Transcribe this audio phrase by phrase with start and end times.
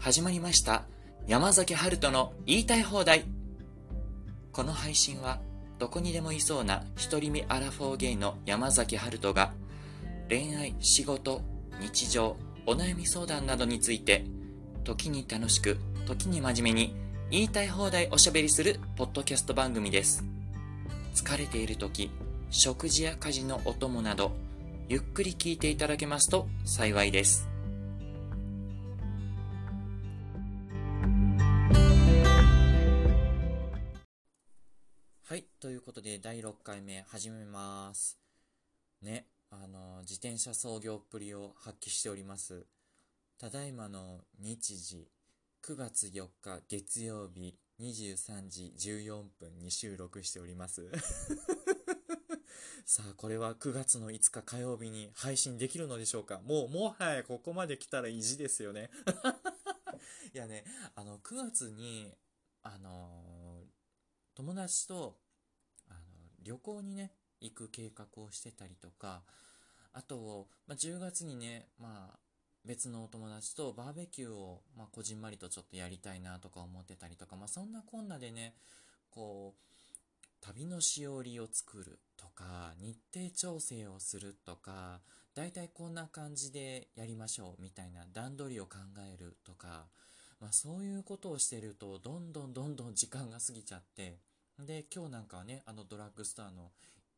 [0.00, 0.84] 始まりました。
[1.26, 3.26] 山崎春人の言いたい放題。
[4.50, 5.40] この配信は
[5.78, 9.52] どこにでもいそうな独り身アラフォーゲイの山崎春人が
[10.30, 11.42] 恋愛、仕事、
[11.82, 14.24] 日常、お悩み相談などについて
[14.84, 15.76] 時に楽しく
[16.06, 16.96] 時に真面目に
[17.30, 20.24] 言いたい放題おしゃべりするポッドキャスト番組です。
[21.14, 22.10] 疲れている時
[22.48, 24.32] 食事や家事のお供など
[24.88, 27.49] ゆっくり聞いていただけますと幸いです。
[35.30, 38.18] はいということで第6回目始めます。
[39.00, 42.66] ねあの自転車操業っぷりを発揮しております。
[43.38, 45.06] ただいまの日時
[45.62, 50.90] 9月4日月曜日23時14分に収録しております。
[52.84, 56.40] さあ、これは9月の5日火曜日に配信できるのでしょうか？
[56.40, 58.90] もう、もはやここまで来たら意地ですよね。
[60.34, 60.64] いやね、
[60.96, 62.12] あの、9月に、
[62.62, 63.64] あの
[64.40, 65.19] 友達と、
[66.42, 69.22] 旅行にね、行く計画をしてたりとか、
[69.92, 72.18] あと、まあ、10月にね、まあ、
[72.64, 78.54] 別のお友達とバーベキューを、まあ、こじんまりとちょっとやりたいなとか思ってたりとか、まあ、そんなこんなでね、
[79.10, 79.70] こう、
[80.40, 85.00] 旅のしおりを作るとか、日程調整をするとか、
[85.34, 88.78] だいたいこんな感じでやりましょうみたいな段取りを考
[89.12, 89.86] えるとか、
[90.40, 94.18] まあそういうことをしてると、どんどんどんどん時間が過ぎちゃって、
[94.66, 96.70] で、今日なんかはね、あのドラッグストアの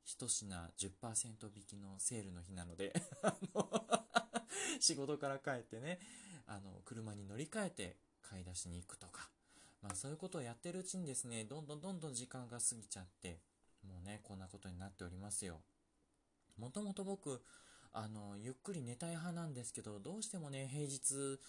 [0.05, 2.93] 一品10%引きのセールの日なので
[4.81, 6.01] 仕事から帰ってね、
[6.47, 9.31] あの、車に乗り換えて買い出しに行くとか、
[9.81, 13.41] まあそういうことをやってるうちにですね、どんどんどんどん時間が過ぎちゃって、
[13.87, 15.61] もうね、こんなことになっておりますよ。
[16.57, 17.43] もともと僕、
[17.93, 21.41] あの、ゆっくり寝たい派なんですけど、どうしてもね、平日、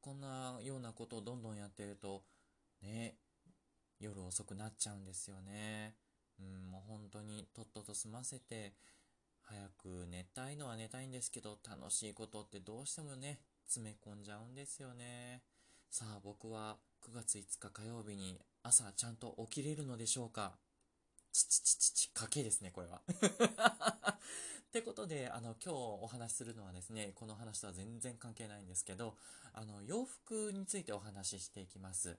[0.00, 2.22] こんなようなことをどんどんやってると、
[2.82, 3.16] ね、
[4.00, 5.94] 夜遅くなっちゃうんですよね。
[6.38, 8.74] うん、もう本当にとっとと済ませて、
[9.42, 15.42] 早く寝たいのは寝たいんですけど、楽しいことってどうしてもね、詰め込んじゃうんですよね。
[15.90, 20.58] さあ僕は9月5日火曜日に朝ちゃんと起きれるのでしょうか
[21.32, 23.02] ちちちちち、賭けですね、これは。
[24.68, 29.16] ってことで、あの、今日お話しするのはですね、この話とは全然関係ないんですけど、
[29.52, 32.18] あの、洋服についてお話ししていきます。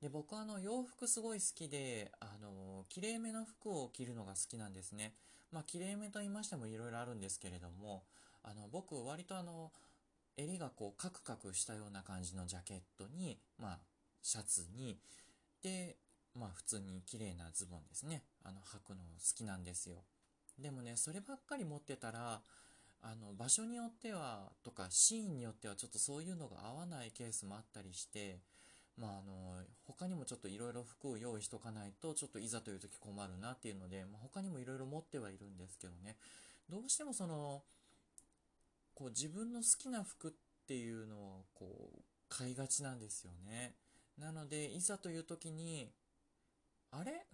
[0.00, 5.14] で、僕はあの、洋服すごい好きで、あの、綺麗めな服を着るのが好きなんですね。
[5.50, 8.04] まあ、綺麗めと言いましてもいろいろあるんですけれども、
[8.42, 9.72] あの、僕、割とあの、
[10.36, 13.78] 襟がこうカクカクしたような感じのジャケットに、まあ、
[14.22, 14.98] シャツに、
[15.62, 15.96] で、
[16.34, 18.22] まあ普通に綺麗なズボンですね。
[18.44, 20.04] あの、履くの好きなんですよ。
[20.58, 22.42] でもね、そればっかり持ってたら、
[23.02, 28.40] あの、場所によっては、とかシーンによってはちょっとそういうのが合わないケースもあったりして、
[28.98, 36.16] まああの、他にもちょっといろいろ服を用意しとかないと、ちょっといざという時困るなっていうので、まあ、他にもいろいろ持ってはいるんですけどね、
[36.68, 37.62] どうしてもその、
[38.94, 40.32] こう自分の好きな服っ
[40.66, 43.74] ていうのをこう買いがちなんですよね。
[44.18, 45.92] なので、いざという時に、
[46.90, 47.26] あれ？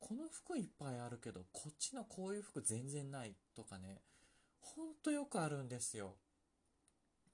[0.00, 4.00] この服いっぱいあるけど、こっちのこういう服全然ないとかね、
[4.60, 6.14] ほんとよくあるんですよ。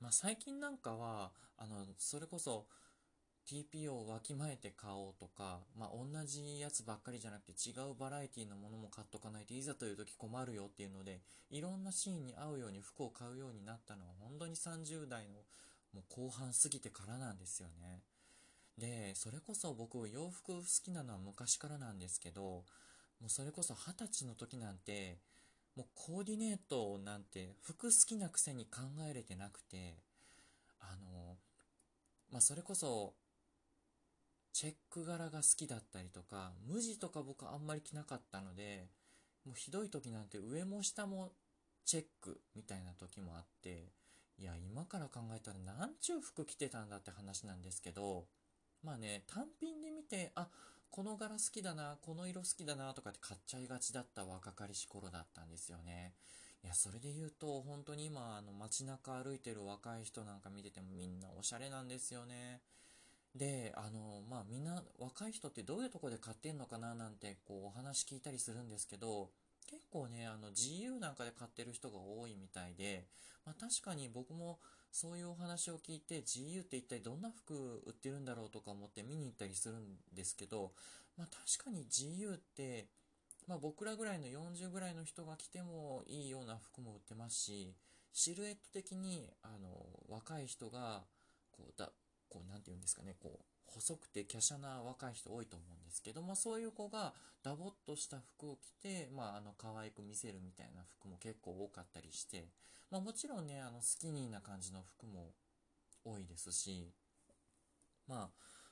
[0.01, 2.67] まあ最近なんかは、あの、それこそ
[3.51, 15.41] TPO をわきまえて買おうとか、まあ、同じやつばっかりじゃなくて違うバラエティのものも買っとかないといざという時困るよっていうので、いろんなシーンに合うように服を買うようになったのは本当に30代の
[15.93, 18.03] もう後半過ぎてからなんですよね。
[18.79, 25.19] で、それこそ僕洋服好きなのは昔からなんですけど、もうそれこそ二十歳の時なんて、
[25.77, 29.97] もうコーディネートなんて服好きなくせに考えれてなくて、
[30.81, 31.37] あの、
[32.31, 33.15] まあ、それこそ
[34.53, 38.89] チェック柄が好きだったりとか、無地とか僕あんまり着なかったので、
[39.45, 41.33] もうひどい時なんて上も下も
[41.85, 43.93] チェックみたいな時もあって、
[44.39, 48.27] いや、今から考えたらなんちゅう服着てたんだって話なんですけど、
[48.83, 50.49] まあね、単品で見て、あ、
[50.91, 56.15] この柄好きだな、この色好きだなとかって買っちゃいがちだった若かりし頃だったんですよね。
[56.65, 62.61] いや、それで言うと、本当に今、あの、街中歩いてる若い人なんか見ててもみんなおしゃれなんですよね。
[63.35, 69.31] で、あの、まあ、みんな若い人ってどういうとこで買ってんのかななんて、こう、お話聞いたりするんですけど、
[69.69, 73.07] 結構ね、あの、GU なんかで買ってる人が多いみたいで、
[73.47, 74.59] まあ、確かに僕も
[74.91, 80.73] そういうお話を聞いて、GU って一体どんな服売ってるんだろうとか思って見に行ったりするんですけど、
[81.17, 82.87] まあ、確かに GU って、
[83.47, 87.75] まあ、僕らぐらいの40ぐらいの人が着てもいいような服も売ってますし、
[88.13, 89.69] シルエット的に、あの、
[90.09, 91.05] 若い人が、
[91.53, 91.93] こうだ、
[92.31, 97.13] こう、なんて言うんですかね、こう、細くて華奢な若い人多いと思うんですけども、そういう子が
[97.43, 102.49] ダボっとした服を着て、まあ、あの、可愛く見せるみたいな服も結構多かったりして、
[102.91, 105.33] まあ、もちろんね、あの、スキニーな感じの服も
[106.05, 106.93] 多いですし、
[108.09, 108.31] ま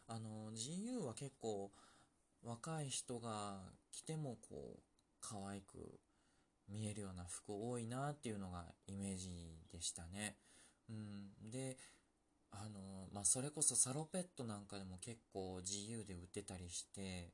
[0.08, 1.70] あ、あの、GU は結構、
[2.42, 4.82] 若い人が着てもこう、
[5.20, 6.00] 可愛く
[6.68, 10.36] 見えるような服多いなっていうのがイメージでしたね。
[10.88, 11.50] うん。
[11.50, 11.76] で、
[12.50, 17.32] あの、まあ、それこそサロペットなんかでも結構自由で売ってたりして、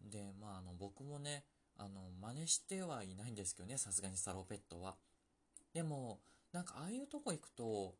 [0.00, 1.44] で、まあ、あの、僕もね、
[1.76, 4.96] あの、真似してはいないんですけどね、さすがにサロペットは。
[5.72, 6.20] でも、
[6.52, 7.94] なんかああいうとこ行くと、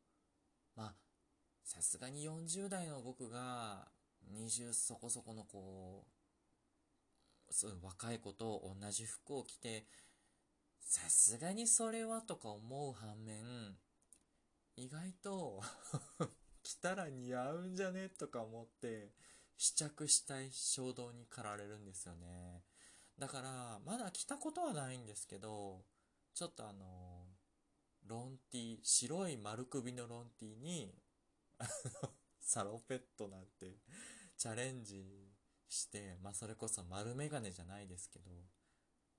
[0.74, 0.94] まあ、
[1.64, 3.88] さすがに40代の僕が、
[4.32, 6.04] 20そこそこのこ
[7.50, 9.86] う、そう若い子と同じ服を着て、
[10.80, 13.76] さすがにそれはとか思う反面、
[14.78, 15.60] 意外と
[16.62, 18.08] 着たら似合うんじゃね？
[18.10, 19.12] とか思って
[19.56, 22.62] 試着したい衝動に駆られるんですよね。
[23.18, 25.84] だから、まだ着たことはないんですけど、
[26.32, 27.26] ちょっとあの、
[28.04, 30.94] ロンティー、白い丸首のロンティーに、
[32.38, 33.80] サロペットなんて
[34.36, 35.04] チャレンジ
[35.68, 38.30] して、まあそれこそ丸メガネじゃないですけど、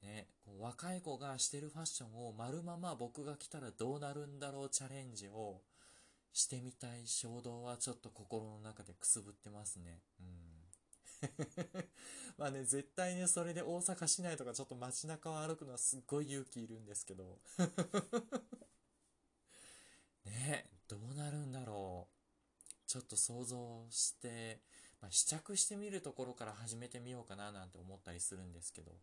[0.02, 5.62] ね、こう若い子がしてるファッションを丸まま僕が着たらどうなるんだろうチャレンジを
[6.32, 10.00] してみたい衝動はちょっと心の中でくすぶってますね。
[10.20, 10.50] うん。
[12.38, 17.40] まあね、絶対ね、それで大阪市内とかちょっと街中を歩くのはすっごい勇気いるんですけど。
[20.24, 22.14] ね、どうなるんだろう。
[22.88, 24.62] ちょっと想像して、
[25.02, 28.96] まあ、試着してみるところから始めてみようかななんて思ったりするんですけど。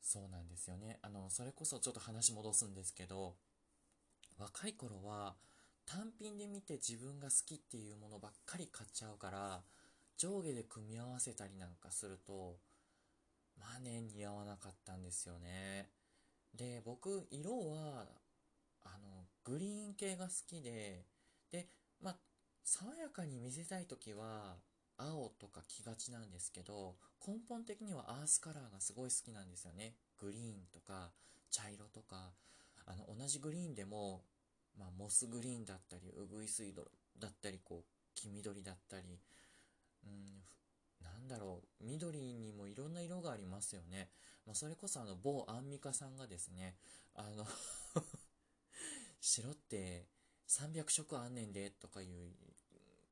[0.00, 0.98] そうなんですよね。
[1.02, 3.36] あの、それこそちょっと話戻すんですけど、
[4.38, 5.36] 若い頃は
[5.86, 9.62] 単品で見て自分が好きっていうものばっかり買っちゃうから、
[10.16, 12.58] 上下で組み合わせたりなんかすると、
[13.58, 15.90] まあね、似合わなかったんですよね。
[16.54, 18.06] で、僕、色は、
[18.82, 21.04] あの、グリーン系が好きで、
[21.50, 21.68] で、
[22.00, 22.16] まあ、
[22.64, 24.56] 爽やかに見せたい時は、
[25.00, 29.94] 青とか着がちなんですけど、根本的にはアースカラーがすごい好きなんですよね。
[30.18, 31.10] グリーンとか、
[31.50, 32.32] 茶色とか、
[32.86, 34.24] あの、同じグリーンでも、
[34.78, 36.82] まあ、モスグリーンだったり、ウグイスイド
[37.18, 39.18] だったり、こう、黄緑だったり、
[40.04, 40.42] うん、
[41.02, 44.10] なんだろう、緑にもいろんな色がありますよね。
[44.46, 46.76] まあ、それこそあの、某アンミカさんがですね、
[47.14, 47.46] あの
[49.20, 50.06] 白って
[50.48, 52.32] 300色あんねんで、とかいう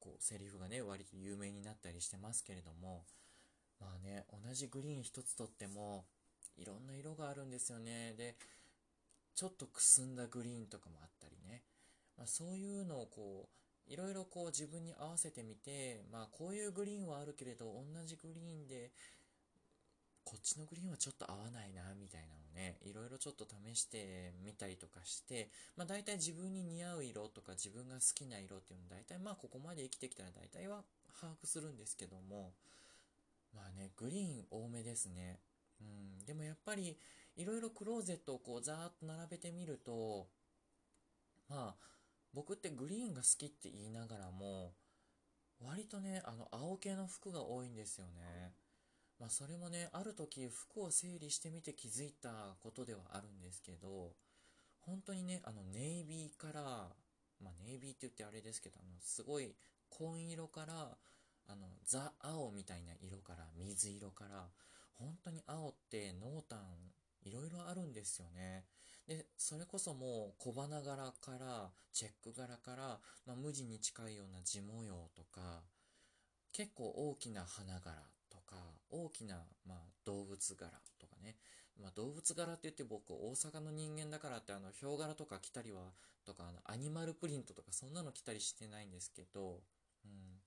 [0.09, 3.05] こう、セリフがね、割と有名になったりしてますけれども、
[3.79, 6.07] まあね、同じグリーン一つとっても、
[6.57, 8.15] いろんな色があるんですよね。
[8.17, 8.37] で、
[9.35, 11.63] ちょっとくすんだグリーンとかもあったりね。
[12.17, 18.91] まあ、そういうのをこう、いろいろこう自分に合わせてみて、まあこういうグリーンはあるけれど、同じグリーンで
[20.29, 30.85] こっちのグリーンはちょっと合わないな、みたいなのね、いろいろちょっと試してみたりとかして、まあ大体自分に似合う色とか自分が好きな色っていうの大体まあここまで生きてきたら大体は
[31.19, 32.53] 把握するんですけども、
[33.57, 35.39] まあね、グリーン多めですね。
[35.81, 36.99] うん、でもやっぱり
[37.35, 40.27] いろいろクローゼットをこうザーッと並べてみると、
[41.49, 41.75] まあ
[42.35, 44.75] 僕ってグリーンが好きって言いながらも、
[45.65, 48.53] 割とね、あの青系の服が多いんですよね。
[49.19, 54.13] まあそれもね、ある時服を整理してみて気づいたことではあるんですけど、
[54.81, 56.63] 本当にね、あのネイビーから、
[57.43, 59.55] まあネイビーって言ってあれですけど、あのすごい
[59.91, 60.97] 紺色から、
[61.51, 64.47] あのザ・青みたいな色から水色から、
[64.99, 66.59] 本当に青って濃淡
[67.25, 68.65] いろいろあるんですよね。
[69.07, 75.63] で、それこそもう小花柄から、チェック柄から、まあ、無地に近いような地模様とか、
[76.53, 77.97] 結構大きな花柄、
[78.91, 81.37] 大きな、まあ、動物柄とかね。
[81.81, 85.93] まあ、動物柄って言って僕、大阪の人間だからって、あの、ヒョウ柄とか着たりは、
[86.25, 89.63] とか、あの、アニマルプリントとか、そんなの着たりしてないんですけど、
[90.05, 90.41] うん。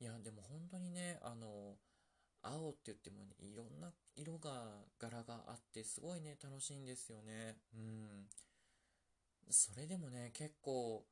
[0.00, 1.76] いや、でも本当にね、あの、
[2.42, 7.56] 青って言ってもね、いろんな色が、柄があって、すごいね、楽しいんですよね。
[7.74, 8.28] うん。
[9.50, 11.04] それでもね、結構、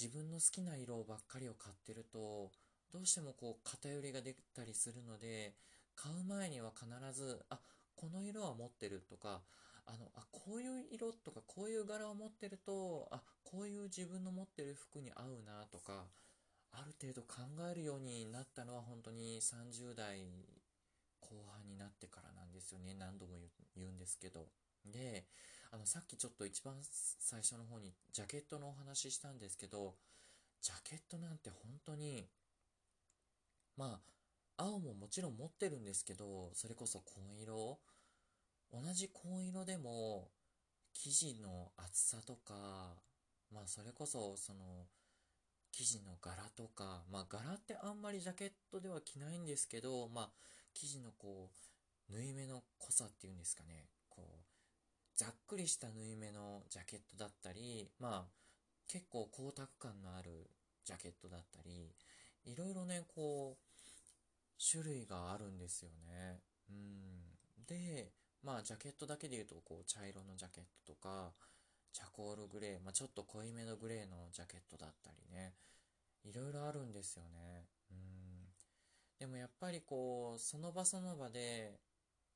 [0.00, 2.50] 自分の好きな色ばっかりを買ってると、
[2.92, 5.54] どうしてもこう偏りが出たりするので、
[5.96, 7.58] 買う前には必ず、あ、
[7.94, 9.42] この色は持ってるとか、
[9.86, 16.06] あの、あ、こういう色とか、こういう柄を持ってると、あ、こういう自分の持ってる服に合うなとか、
[16.72, 20.26] ある程度考えるようになったのは本当に30代
[21.20, 22.94] 後半になってからなんですよね。
[22.94, 23.38] 何度も
[23.76, 24.48] 言うんですけど。
[24.84, 25.26] で、
[25.70, 29.94] あの、さっきちょっと一番最初の方にジャケットのお話ししたんですけど、
[30.60, 32.26] ジャケットなんて本当に、
[33.76, 34.13] まあ、
[34.56, 37.78] 青ももちろん持ってるんですけど、それこそ紺色、
[38.72, 40.30] 同じ紺色でも、
[40.92, 42.96] 生地の厚さとか、
[43.52, 44.86] まあそれこそその
[45.72, 50.30] 生地の柄とか、まあ柄ってあんまりジャケットでは着ないんですけど、まあ
[50.72, 51.50] 生地のこ
[52.08, 54.44] う、縫い目の濃さっていうんですかね、こう、
[55.16, 58.30] ざっくりした縫い目のジャケットだったり、まあ
[58.86, 60.48] 結構光沢感のある
[60.84, 61.92] ジャケットだったり、
[62.44, 63.63] いろいろね、こう、
[64.58, 66.40] 種類があるんですよね。
[66.70, 67.66] うん。
[67.66, 71.32] で、まあジャケットだけで言うと、こう、茶色のジャケットとか、
[71.92, 75.54] チャコールグレー、まあ、ちょっと濃いめのグレーのジャケットだったりね、
[76.24, 77.68] いろいろあるんですよね。
[77.90, 78.48] うん。
[79.20, 81.78] でもやっぱりこう、その場その場で、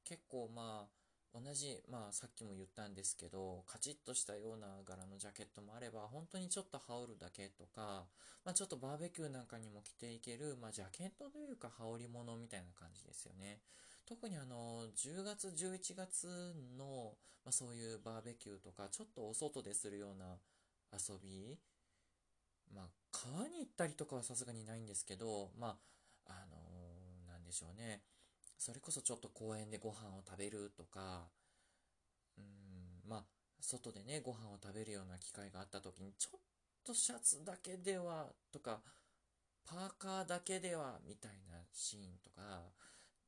[0.04, 0.97] 結構まあ、
[1.34, 8.06] 同じ、まあさっきも言ったんですけど、カチッとしたような柄のジャケットもあれば、本当にちょっと羽織るだけとか、
[8.44, 13.60] まあちょっとバーベキューなんかにも着ていける、まあジャケットというか羽織物みたいな感じですよね。
[14.08, 17.12] 特にあの、10月、11月の、
[17.44, 20.38] まあ、そういうバーベキューとか、ちょっとお外でするような
[20.94, 21.58] 遊び、
[22.74, 25.76] まあ、川に行ったりとかはさすがにないんですけど、ま
[26.26, 28.00] あ、あのー、なんでしょうね。
[28.58, 31.28] それこそちょっと公園でご飯を食べるとか、
[32.36, 33.24] うん、まあ、
[33.60, 36.40] 外でね、ご飯を食べるような機会があった時に、ちょっ
[36.84, 38.80] とシャツだけでは、とか、
[39.64, 42.62] パーカーだけでは、みたいなシーンとか、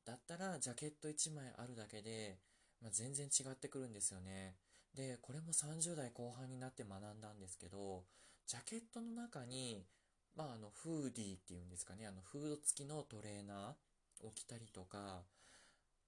[0.04, 2.38] だったらジャケット1枚あるだけで、
[2.82, 4.56] まあ、全然違ってくるんですよね。
[4.94, 8.04] で、これも30代後半になって学んだんですけど、
[8.46, 9.86] ジャケットの中に、
[10.34, 13.89] まあ、あの、フーディーっていうんですかね、あの、フード付きのトレーナー
[14.22, 15.22] を着たりとか、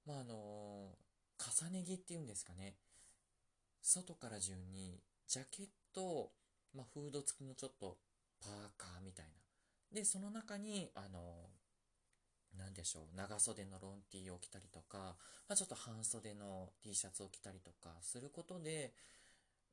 [0.07, 0.91] まあ、あの、
[1.39, 2.77] 重ね着っていうんですかね、
[3.81, 6.31] 外から順に、ジャケット、
[6.75, 7.99] まあ、フード付きのちょっと
[8.41, 9.33] パーカーみたいな。
[9.93, 11.51] で、その中に、あの、
[12.57, 15.17] 何でしょう、長袖のロン T を着たりとか、
[15.49, 18.95] まあ、ちょっと半袖の T シャツを着たりとかすることで、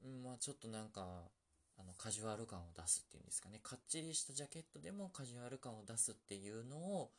[0.03, 1.29] うんまあ、ちょっとなんか、
[1.77, 3.59] あの、カジュアル感を出すっていうんですかね。
[3.63, 7.11] かっちりしたジャケットでもカジュアル感を出すっていうのを、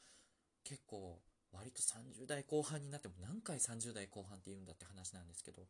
[0.70, 1.18] 結構、
[1.52, 5.62] 割と30代後半になっても何回30代後半って言うんだって話なんですけど、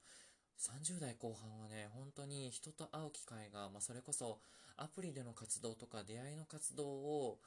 [0.58, 4.40] 30代後半はね、本当に人と会う機会が、まあ、それこそ
[4.76, 7.38] アプリでの活動とか出会いの活動を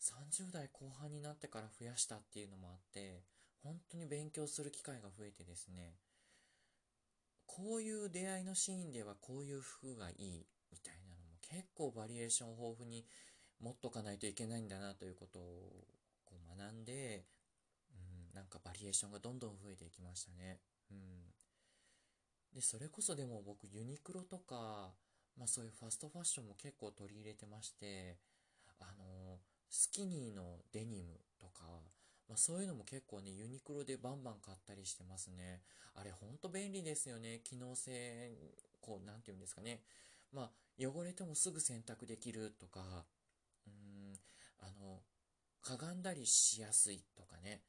[0.00, 3.20] 30代後半になってから増やしたっていうのもあって、
[3.62, 5.96] 本当に勉強する機会が増えてですね、
[7.44, 13.04] こういう出会いのシーンではこういう服がいいみたいなのも結構バリエーション豊富に
[13.60, 15.84] 持っとかないといけないんだなということを
[16.56, 17.24] 学んで、
[17.90, 20.60] うん、なんかバリエーションがどんどん増えていきましたね。
[20.90, 20.96] うん。
[22.54, 24.92] で、それこそでも僕ユニクロとか、
[25.36, 28.16] まあそういうファストファッションも結構取り入れてまして、
[28.80, 31.64] あのスキニーのデニムとか、
[32.28, 35.60] まあ、そういうのも結構ね、ユニクロでバンバン買ったりしてますね。
[35.94, 37.40] あれほんと便利ですよね。
[37.44, 38.32] 機能性、
[38.80, 39.80] こう、なんて言うんですかね。
[40.32, 43.04] まあ、汚れてもすぐ洗濯できるとか、
[43.66, 44.14] うん、
[44.60, 45.00] あの、
[45.66, 47.62] かがんだりしやすいとかね。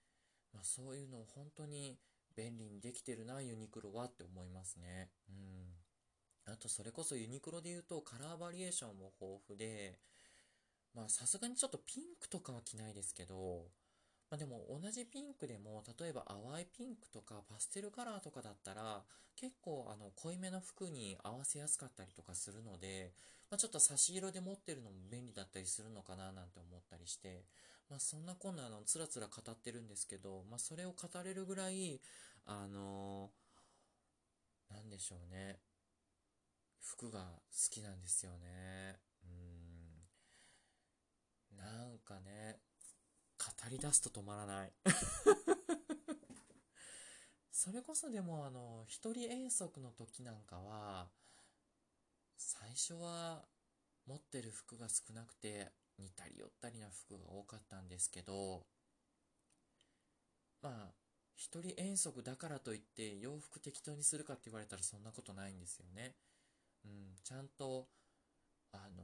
[0.53, 1.97] まあ、そういうの本当に
[2.35, 5.09] 便利にできてるな、ユニクロはって思いますね。
[5.29, 6.53] うん。
[6.53, 9.99] あと、それこそユニクロで言うとカラーバリエーションも豊富で、
[10.93, 13.65] まあさすがにちょっとピンクとかは着ないですけど、
[14.29, 19.03] まあでも同じピンクでも、例えば淡いピンクとかパステルカラーとかだったら、
[19.35, 23.13] 結構あの濃いめの服に合わせやすかったりとかするので、
[23.49, 27.45] まあちょっと差し色で持ってるのも便利だったりするのかななんて思ったりして、
[27.89, 32.01] まあそんなこんなのつらつら語ってるんですけど、まあそれを語れるぐらい、
[32.45, 35.59] あのー、なんでしょうね。
[36.79, 37.25] 服が好
[37.69, 38.99] きなんですよね。
[39.23, 39.57] うん
[41.57, 42.59] なんかね、
[43.37, 44.73] 語り出すと止まらない
[47.51, 51.09] それこそでもあの、一人遠足の時なんかは、
[52.37, 53.47] 最初は
[54.05, 58.65] 持ってる服が少なくて似たり寄ったりな服が多かったんですけど、
[60.61, 60.93] まあ、
[61.35, 66.15] 一人遠足だからといって洋服適当にするかって言われたらそんなことないんですよね。
[66.85, 66.91] うん、
[67.23, 67.87] ちゃんと、
[68.71, 69.03] あの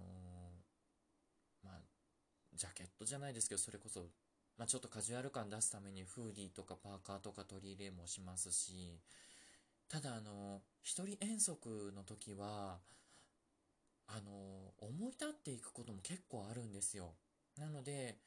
[1.64, 1.82] ー、まあ、
[2.54, 4.08] ジャケットじゃないですけど、それこそ、
[4.58, 9.00] まあ、ちょっとカジュアル感出すためにフーディーとかパーカーとか取り入れもしますし、
[9.90, 12.80] ただあの、一人遠足の時は、
[14.16, 17.16] あの、思い立っていくことも結構あるんですよ。
[17.58, 18.20] なので、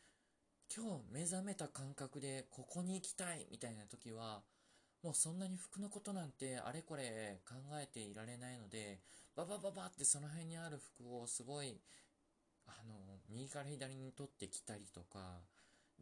[0.75, 4.43] 今日目覚めた感覚でここに行きたいみたいな時は、
[5.03, 9.01] もうそんなに服のことなんてあれこれ考えていられないので、
[9.37, 11.81] ババババってその辺にある服をすごい
[12.67, 15.41] あの、右から左に取ってきたりとか、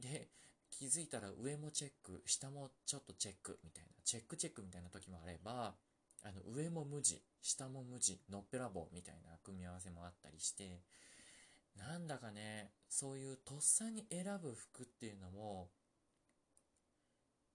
[0.00, 0.28] で、
[0.70, 5.74] 気づいたら上もチェック、下もちょっとチェックみたいな、チェックチェックみたいな時もあれば、
[6.24, 10.80] あの、上も無地、下も無地、のっぺらぼうみたいな組み合わせもあったりして、
[11.76, 15.68] なんだかね、そういうとっさに選ぶ服っていうのも、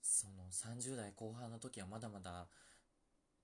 [0.01, 2.47] その30代後半の時はまだまだ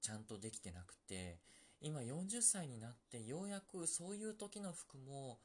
[0.02, 1.40] ちゃんとできてなくて、
[1.82, 5.40] 今40歳になってようやくそういう時の服も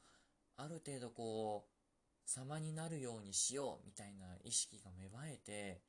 [0.57, 5.81] ある程度こう様になるようにしようみたいな意識が芽生えて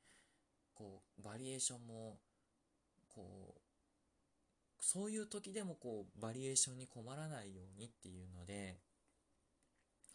[0.73, 2.19] こうバリエーションも
[3.07, 3.62] こう
[4.83, 8.75] そういう時でもこうバリエーションに困らないようにっていうので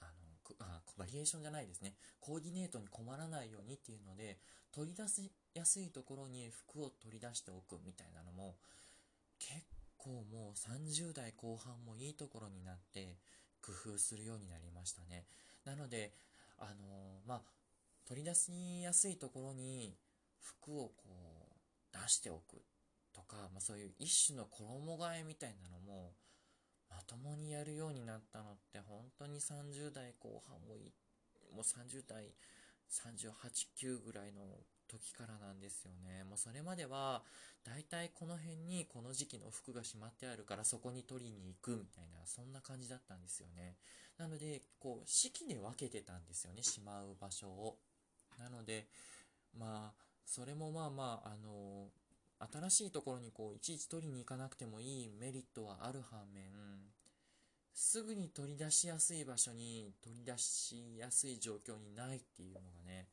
[0.01, 4.37] あのあバリエーションじゃないですねコーディネートに困らないようにっていうので
[4.71, 8.57] 取り出しやすいところに服を取り出しておくみたいなのも
[9.39, 9.65] 結
[9.97, 13.17] 構もう30代後半もいいところになって
[13.63, 15.25] 工夫するようになりましたね。
[15.65, 16.13] なので、
[16.59, 17.43] あのー、まあ、
[18.07, 19.97] 取り出しやすいところに
[20.41, 21.49] 服をこ
[21.93, 22.63] う出しておく
[23.15, 26.13] とか、まあ、そういう一種の衣替えみたいなのも
[26.91, 30.93] まともにやるようになったのって本当に30代後半もい
[31.55, 32.33] もう30代
[32.91, 33.33] 38、
[33.77, 34.41] 9ぐらいの
[34.89, 36.25] 時からなんですよね。
[36.25, 37.23] もうそれまでは、
[37.65, 43.77] だいたいこの辺にこの時期の服がしまってあるからそこに取りに行くみたいな、そんな感じだったんですよね。
[44.17, 47.79] なので、こう、四季で分けてたんですよね、しまう場所を。
[48.39, 48.87] なので、
[49.55, 51.91] まあ、それもまあまあ、あの、
[52.41, 56.53] 新しいところにこう、いちいち取りに行かなくてもいいメリットはある反面、
[57.75, 63.09] すぐに取り出しやすい場所に取り出しやすい状況にないっていうのがね、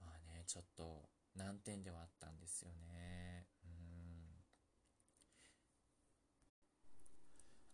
[0.00, 3.46] まあね、ちょっと難点ではあったんですよね。
[3.64, 3.68] うん。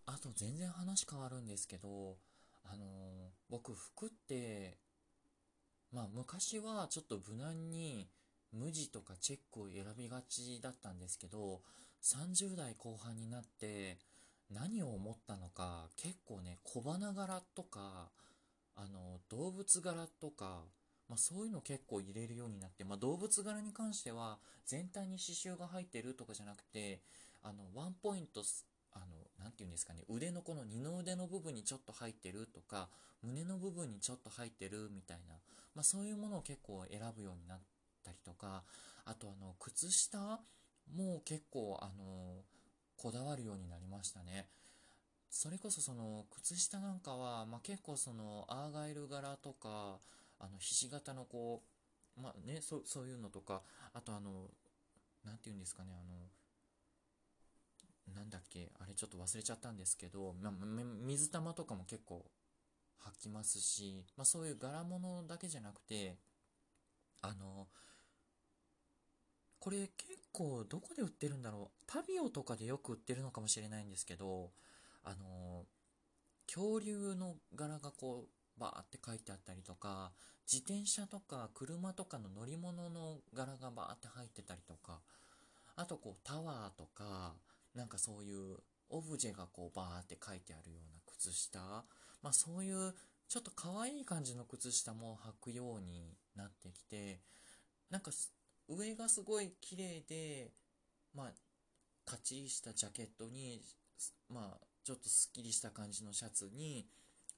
[0.07, 2.19] あと全然話変わるんですけど、
[2.65, 2.89] あのー、
[3.49, 4.79] 僕服って、
[5.93, 8.09] まあ昔はちょっと無難に
[8.53, 11.61] 無地とかチェックを選びがちだったんですけど、
[12.03, 13.99] 30代後半になって、
[14.51, 18.11] 何を思ったのか、結構ね、小花柄とか、
[18.77, 20.63] あの、動物柄とか、
[21.09, 27.01] まあ、そういうの結構入れるようになって、まあ、動物柄に関しては、全体に刺繍が入ってるとかじゃなくて、
[27.43, 28.43] あの、ワンポイント、
[28.93, 29.07] あの、
[29.43, 32.89] なて言うんですかね、腕のこの二の腕の部分にちょっと入ってるとか、
[33.23, 35.35] 胸の部分にちょっと入ってるみたいな、
[35.75, 37.82] まあ、そういうものを結構選ぶようになった
[38.13, 38.65] りとか、
[39.05, 40.41] あとあの、靴下
[40.95, 42.45] も結構、あの、
[42.97, 44.49] こだわるようになりましたね。
[45.31, 49.99] それこそその靴下なんかは、まあ、結構そのアーガイル柄とか、
[50.41, 51.63] あのひし形のこ
[52.19, 53.63] う、まあね、そそういうのとか、
[53.95, 54.51] あとあの、
[55.25, 56.29] なんて言うんですかね、あの、
[58.15, 60.53] なんだっけ、あれちょっと忘れちゃったんですけど、ま、
[61.07, 62.25] 水玉とかも結構
[63.01, 66.17] 履きますし、まあ、そういう柄物だけじゃなくて、
[67.23, 67.69] あの、
[69.63, 71.85] これ結構どこで売ってるんだろう。
[71.87, 74.51] パビオとかでよく売ってるのかもしれないんですけど、
[75.05, 75.67] あの、
[76.53, 80.11] 恐竜の柄がこう、バーって書いてあったりとか、
[80.53, 84.99] 自転車とか車とかの乗り物の柄がバーって入ってたりとか、
[85.77, 87.37] あとこうタワーとか、
[87.77, 88.57] なんかそういう
[88.91, 91.61] オブジェがこうバーって書いてあるような靴下、
[92.21, 92.93] まあそういう
[93.29, 97.21] ちょっと可愛い感じの靴下も履くようになってきて、
[97.91, 98.11] なんか
[98.77, 100.51] 上がすごい綺麗で、
[101.15, 103.63] まあ、かっちしたジャケットに、
[104.29, 106.87] まあ、ちょっとすっきりした感じのシャツに、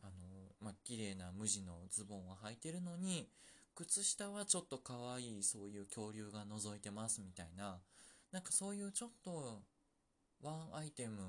[0.02, 0.12] あの、
[0.60, 3.28] まあ、綺麗な無地のズボンを履いてるのに、
[3.74, 7.78] 靴下はちょっと可愛いそういう恐竜が覗いてますみたいな、
[8.32, 9.62] なんかそういうちょっと
[10.42, 11.20] ワンアイテム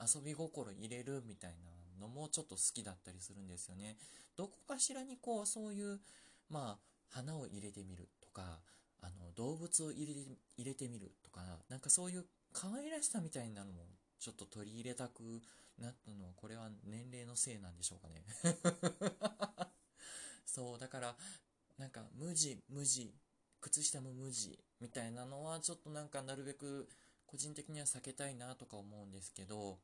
[0.00, 3.96] 遊び心入れるみたいなのもちょっと好きだったりするんですよね。
[4.36, 6.00] どこかしらにこうそういう、
[6.50, 8.60] まあ、花を入れてみるとか、
[9.04, 10.14] あの、動物を入れ
[10.56, 13.84] 入れてみるとか、なんかそういう可愛らしさみたいなのも
[14.18, 15.42] ちょっと取り入れたく
[15.78, 18.24] なったのは、これは年齢のせいなんでしょうかね。
[20.46, 21.16] そう、だから、
[21.76, 23.14] なんか無地、無地、
[23.60, 26.88] 靴下も無地みたいなのはちょっとなんかなるべく
[27.26, 29.78] 個人的には避けたいなとか思うんですけど、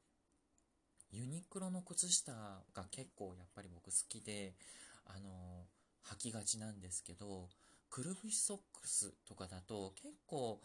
[1.10, 2.32] ユニクロの靴下
[2.72, 4.54] が結構やっぱり僕好きで、
[5.04, 5.66] あの、
[6.06, 7.48] 履きがちなんですけど、
[7.90, 10.60] くるぶしソックスとかだと結構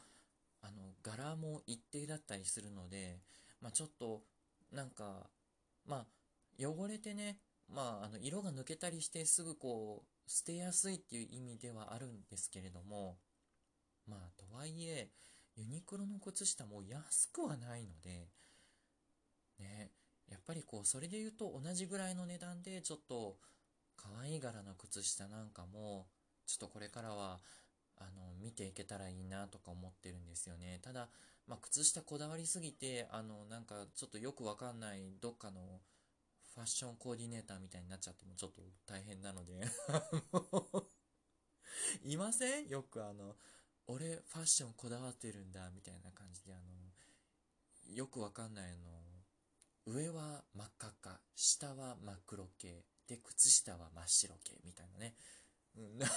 [0.61, 3.19] あの柄も一定だったりするので、
[3.61, 4.21] まあ、ちょっと
[4.71, 5.27] なんか
[5.87, 6.05] まあ
[6.59, 7.37] 汚れてね、
[7.69, 13.17] まあ、あの色が抜けたりしてすぐこう捨てやすいっていう意味ではあるんですけれども
[14.07, 15.09] まあとはいえ
[15.55, 18.27] ユニクロの靴下も安くはないので
[19.59, 19.91] ね
[20.31, 23.37] やっぱりこう、それで言うと同じぐらいの値段でちょっと
[23.95, 26.07] 可愛い柄の靴下なんかも、
[26.45, 27.41] ちょっとこれからは、
[27.97, 30.79] あの、見ていけたらいいなとか思ってるんですよね。
[30.83, 31.09] ただ、
[31.47, 35.81] まあ、靴下こだわりすぎて、あの、なんかちょっとよくわかんないどっかの
[36.55, 39.61] ファッションコーディネーターみたいになっちゃってもちょっと大変なので
[42.03, 42.67] いません？
[42.69, 43.35] よくあの、
[43.87, 46.73] 俺ファッションこだわってるんだみたいな感じであの、
[47.93, 48.85] よくわかんないの、
[49.85, 55.15] 上は真っ赤っか、下は真っ黒系、で、靴下は真っ白系みたいなね。
[55.77, 56.15] うん、なんか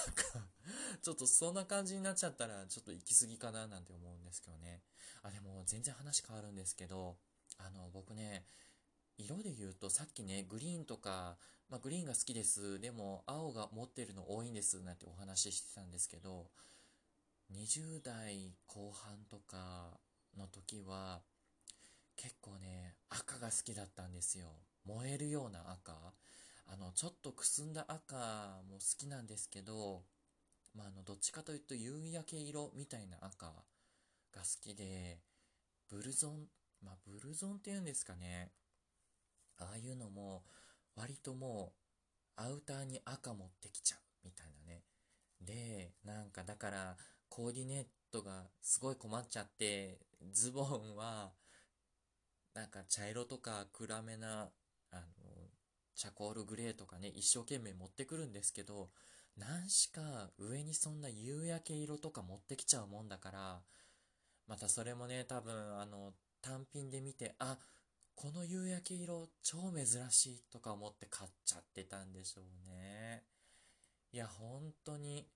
[1.01, 4.81] ちょっとそんな感じになっちゃったら、ちょっと行き過ぎかななんて思うんですけどね。
[5.23, 7.17] あ、でも全然話変わるんですけど、
[7.57, 8.45] あの、僕ね、
[9.17, 11.37] 色で言うとさっきね、グリーンとか、
[11.69, 12.79] まあ、グリーンが好きです。
[12.79, 14.81] でも、青が持ってるの多いんです。
[14.81, 16.47] なんてお話ししてたんですけど、
[17.51, 19.99] 20代後半とか
[20.37, 21.21] の時は、
[22.15, 24.47] 結構ね、赤が好きだったんですよ。
[24.85, 25.93] 燃えるような赤。
[26.71, 28.15] あの、ちょっとくすんだ赤
[28.69, 30.03] も好きなんですけど、
[30.75, 33.53] まあ、あの、どっちかというと夕焼け色みたいな赤が
[34.41, 35.19] 好きで、
[35.89, 36.45] ブルゾン、
[36.83, 38.51] まあ、ブルゾンって言うんですかね。
[39.57, 40.43] ああいうのも、
[40.95, 41.73] 割とも
[42.37, 44.83] う、アウターに赤持ってきちゃう、みたいなね。
[45.41, 46.97] で、なんかだから、
[47.29, 49.97] コーディネートがすごい困っちゃって、
[50.31, 51.31] ズボンは、
[52.53, 54.51] なんか茶色とか暗めな、
[55.99, 58.89] チャコールグレーとかね、一生懸命持ってくるんですけど、
[59.35, 63.59] 何しか上にそんな夕焼け色とか持ってきちゃうもんだから、
[64.47, 67.57] またそれもね、多分あの、単品で見て、あ、
[68.15, 73.25] この夕焼け色超珍しいとか思って買っちゃってたんでしょうね。
[74.13, 75.27] いや、本当に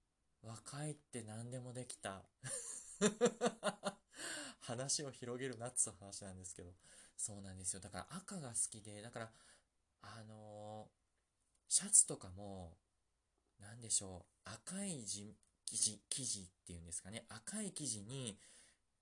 [0.44, 2.24] 若いって何でもできた。
[4.62, 6.72] 話を広げるなっつう話なんですけど。
[7.18, 7.82] そうなんですよ。
[7.82, 9.32] だから赤が好きで、だから、
[10.04, 12.78] あのー、シャツとかも、
[13.60, 15.36] なんでしょう、赤い生地、
[16.10, 18.38] 生地っていうんですかね、赤い生地に、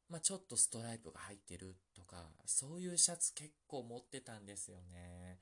[0.09, 5.39] まあ、ちょっとストライプが入ってるとか、そういうシャツ結構持ってたんですよね。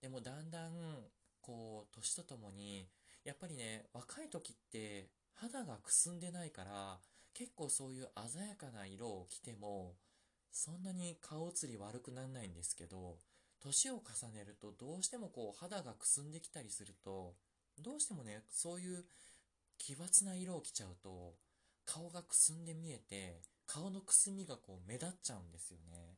[0.00, 0.72] でもだんだん、
[1.40, 2.88] こう、年とともに、
[3.24, 6.98] やっぱりね、若い時って肌がくすんでないから、
[7.34, 9.96] 結構そういう鮮やかな色を着ても、
[10.50, 13.18] そんなに顔写り悪くならないんですけど、
[13.62, 14.02] 年を重
[14.34, 17.34] ねるとどうしてもこう肌がくすんできたりすると、
[17.78, 19.04] どうしてもね、そういう
[19.78, 21.34] 奇抜な色を着ちゃうと、
[21.84, 26.16] 顔がくすんで見えて、顔のくすみがこう目立っちゃうんですよね。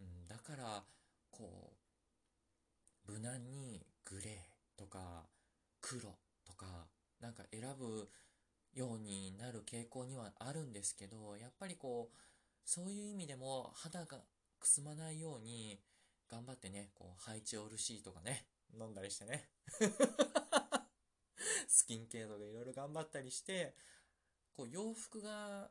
[0.00, 0.84] うん、だから、
[1.30, 1.72] こ
[3.08, 5.26] う、無難にグレーとか
[5.80, 6.00] 黒
[6.44, 6.66] とか、
[7.20, 8.08] なんか選ぶ
[8.74, 12.16] ようになる傾向にはあるんですけど、やっぱりこう、
[12.64, 14.18] そういう意味でも肌が
[14.60, 15.80] くすまないように
[16.32, 18.46] 頑張ってね、こう、ハイチオールシーとかね、
[18.80, 19.50] 飲んだりしてね。
[21.68, 23.76] スキンケアとかいろいろ頑張ったりして、
[24.56, 25.70] こう、洋服が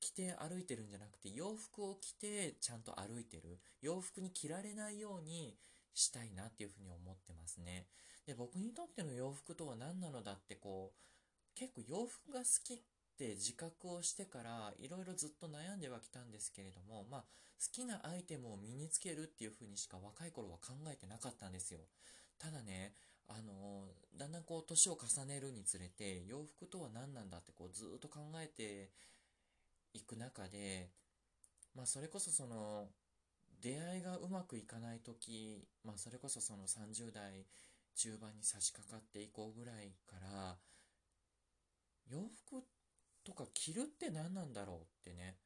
[0.00, 3.60] 着て歩いてるんじゃなくて、洋服を着てちゃんと歩いてる。
[3.80, 5.56] 洋服に着られないように
[5.94, 7.86] したいなっていうふうに思ってますね。
[8.26, 12.78] で、僕にとっての洋服とは何なのだってこう、結構洋服が好きっ
[13.16, 21.80] って自覚をしてからいろいろずっと悩んではきたんですけれども、まあ、好きなアイテムを身につけるっていう風にしか若い頃は考えてなかったんですよ。
[22.38, 22.92] ただね、
[23.28, 28.90] あのだんだんこう年を重ねるにつれて洋服とは何なんだってこうずっと考えて
[29.94, 30.90] いく中で、
[31.74, 32.88] まあそれこそその
[33.62, 37.46] 出会いがうまくいかない時、まあそれこそその30代
[37.96, 40.56] 中盤に差し掛かっていこうぐらいから
[42.10, 42.75] 洋服って
[43.26, 45.36] とか着るって何なんだろうってね。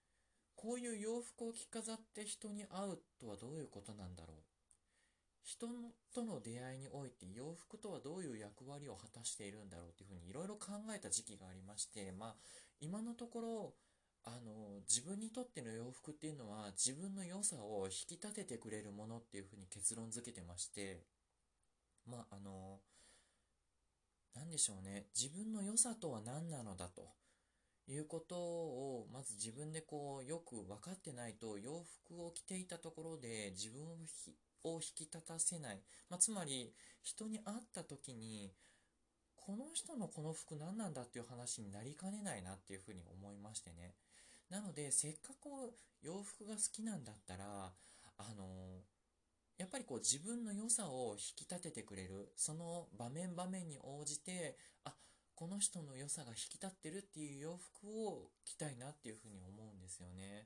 [0.54, 4.36] こういう洋服を着飾って人に会うとはどういうことなんだろう。
[5.42, 5.66] 人
[6.14, 12.34] との出会いにおいて洋服とはどういう役割を果たしているんだろうっていうふうにいろいろ考えた時期がありまして、まあ、
[12.78, 13.74] 今のところ、
[14.24, 21.04] あの、自分にとっての洋服っていうのは自分の良さを引き立ててくれるものっていうふうに結論付けてまして、
[22.06, 22.80] まあ、あの、
[24.34, 25.06] なんでしょうね。
[25.18, 27.19] 自分の良さとは何なのだと。
[27.92, 33.82] いうことをまず自分でこうよく分かってないと洋服を着ていたところで自分
[34.62, 36.72] を引き立たせない、まあ、つまり
[37.02, 38.52] 人に会った時に
[39.34, 43.94] この人のこの服何なんだっていう話になりかねないなっていうふうに思いましてね。
[44.50, 45.48] なのでせっかく
[46.02, 47.72] 洋服が好きなんだったら
[48.18, 48.82] あの
[49.58, 52.32] やっぱりこう自分の良さを引き立ててくれる。
[52.36, 54.94] その場面場面に応じてあ
[55.40, 60.44] この人の良さが引き立ってるっていう洋服を着たいなっていうふうに思うんですよね。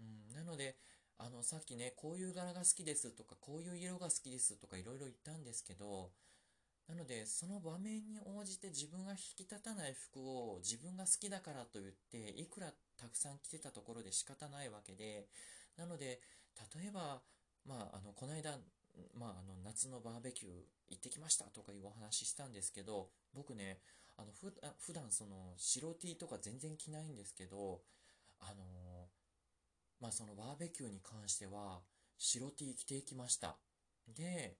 [0.00, 0.74] うん、なので、
[1.16, 6.10] あの、さっきね、こういう柄が好きですとか、こういう色が好きですとかいろいろ言ったんですけど、
[6.88, 15.28] なので、その場面に応じて自分が引き立たない服を自分が好きだからと言って、いくらたくさん着てたところで仕方ないわけで、
[15.76, 16.18] なので、
[16.74, 17.22] 例えば、
[17.64, 18.58] まあ、あの、この間、
[19.14, 20.50] まあ、あの、夏のバーベキュー
[20.90, 23.78] 行ってきましたとかいうお話ししたんですけど、僕ね、
[24.16, 27.82] あの、ふ普段その、白 T とか全然着ないんですけど、
[28.40, 29.08] あの
[30.00, 31.82] まあ、そのバーベキューに関しては、
[32.18, 33.56] 白 T 着ていきました。
[34.08, 34.56] で、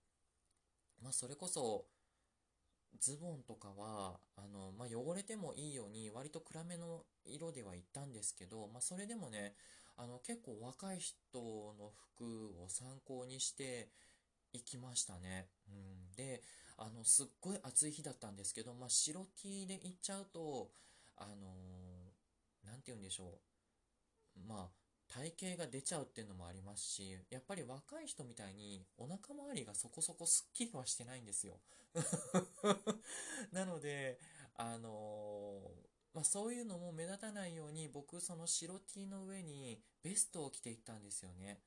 [1.03, 1.87] まあ、それこそ、
[2.99, 9.55] ズボンとかは、あの、まあ、汚れてもいいように、割と暗めの色では行ったんですけど、まあ、それでもね、
[9.97, 11.15] あの、結構若い人
[11.79, 13.91] の服を参考にして
[14.53, 15.49] 行きましたね。
[15.69, 16.13] うん。
[16.17, 16.43] で、
[16.79, 20.71] あの、すっごい暑い日だったんですけど、まあ、白 T で行っちゃうと、
[21.17, 23.41] あのー、なんて言うんでしょ
[24.37, 24.41] う。
[24.47, 31.59] まあ、体型が出ちゃうっていうのもありますし、やっぱり若い人みたいにお腹周りがそこそこスッキリはしてないんですよ。
[33.53, 34.19] なので、
[34.55, 35.87] あのー
[36.17, 41.61] まあ、そういうのも目立たないように僕その白 T の上にベストを着ていったんですよね。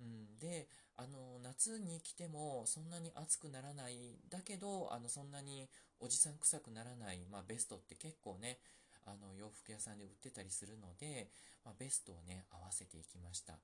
[0.00, 4.18] うん、であの夏に着てもそんなに暑くならない。
[4.28, 8.58] だけどあのそんなにおじさん臭くならない、まあ、ベストって結構ね
[9.04, 11.30] あの洋服屋さんで売ってたりするので、
[11.64, 13.54] まあ、ベストをね合わせていきました。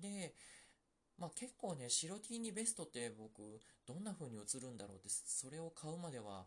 [0.00, 0.34] で、
[1.18, 6.46] まあ、結構ね白 T にベストって僕どんな風に映るんだろうってそれを買うまでは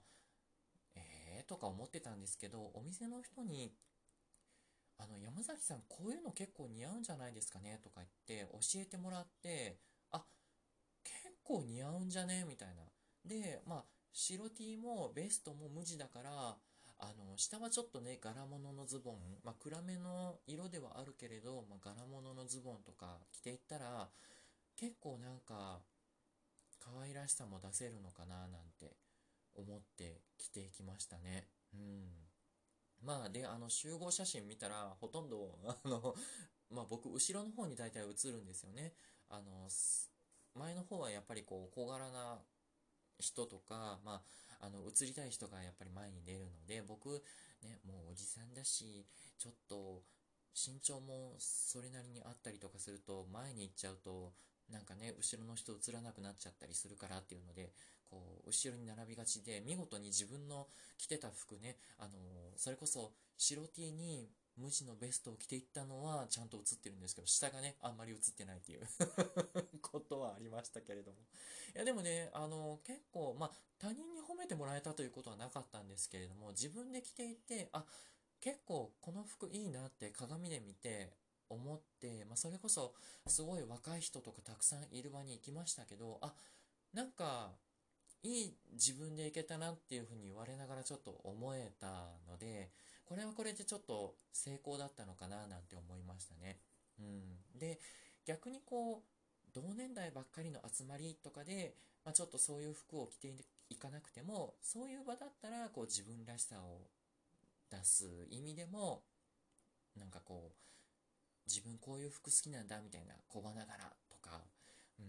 [0.96, 1.50] えー？
[1.50, 3.74] とか思ってたんですけど、お店の人に、
[5.04, 7.80] あの、山崎さん、こういうの結構似合うんじゃないですかね？
[7.84, 9.78] とか言って教えてもらって、
[10.12, 10.24] あ、
[11.04, 12.46] 結構似合うんじゃね？
[12.48, 12.84] みたいな。
[13.26, 16.56] で、まあ、白 T もベストも無地だから、
[17.00, 24.08] あの、下はちょっとね、柄物のズボン、まあ、暗めの色ではあるけれど、まあ、柄物のズボンとか着ていったら、
[24.78, 25.82] 結構なんか、
[26.80, 28.48] 可愛らしさも出せるのかな？
[28.48, 28.96] なんて
[29.56, 31.48] 思って着ていきましたね。
[31.74, 32.23] うん。
[33.04, 36.16] まあ、で、あの、集合写真見たら、ほとんど、 あの、
[36.70, 38.94] まあ僕、後ろの方に大体映るんですよね。
[39.30, 39.70] あの、
[40.56, 42.42] 前の方はやっぱりこう、小柄な
[43.20, 44.24] 人とか、ま
[44.60, 47.24] あ、あの、映りたい人がやっぱり前に出るので、僕、
[47.62, 49.06] ね、もうおじさんだし、
[49.38, 50.04] ちょっと、
[50.56, 54.34] 身長もそれなりにあったりとかすると、前に行っちゃうと、
[54.70, 57.74] なんかね、後ろの人映らなくなっちゃったりするからっていうので、
[58.13, 62.12] こう、後ろに並びがちで、見事に自分の着てた服ね、あの
[62.58, 68.88] それこそ白 T に無地のベストを着ていったのはちゃんと映ってるんですけど、下がね、あんまり映ってないっていう
[69.82, 71.17] ことはありましたけれども。
[71.76, 77.84] いや、でもね、あの、結構、まあ、他人に褒めてもらえたということはなかったんですけれども、自分で着ていて、あ、
[78.39, 81.13] 結構この服いいなって鏡で見て
[81.49, 82.93] 思って、まあ、それこそ
[83.28, 86.36] すごい若い人とかたくさんいる場に行きましたけど、あ、
[86.93, 87.56] なんか
[88.24, 91.88] いい自分でいけたなっていうふうに言われながらちょっと思えた
[92.28, 92.72] ので、
[93.06, 96.58] これはこれでちょっと成功だったのかななんて思いましたね。
[97.00, 97.60] うん。
[97.60, 97.80] で、
[98.26, 103.34] 逆にこう、同年代ばっかりの集まりとかで、まあ、ちょっとそういう服を着て
[103.70, 106.88] いかなくても、そういう場だったら、こう自分らしさを
[107.70, 109.04] 出す意味でも、
[109.98, 110.64] なんかこう、
[111.46, 113.68] 自分こういう服好きなんだみたいな小花柄
[114.10, 114.42] とか、
[114.98, 115.06] うん、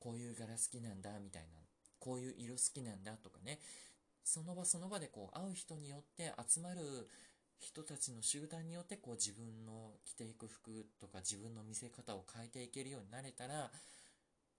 [0.00, 1.59] こういう柄好きなんだみたいな
[2.00, 3.60] こういう色好きなんだとかね、
[4.24, 7.08] その場その場でこう会う人によって集まる
[7.58, 13.70] 人たちの集団によってこう自分の着ていく服とか自分の見せ方を変えていけるようになれたらっ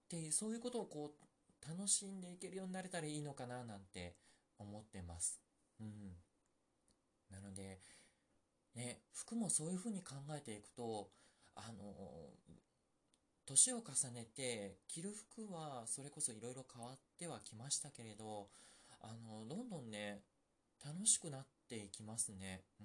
[0.08, 4.14] ていうそういうことをこう楽しんでいけるようになれたらいいのかななんて
[4.58, 5.40] 思ってます。
[5.80, 6.12] うん。
[7.30, 7.80] なので、
[8.74, 11.10] ね、服もそういうふうに考えていくと、
[11.54, 12.30] あの、
[13.46, 18.48] 年を重ねて着る服はそれこそいろいろ変わってはきましたけれど
[19.00, 20.20] あのどんどんね
[20.84, 22.62] 楽しくなっていきますね。
[22.80, 22.84] う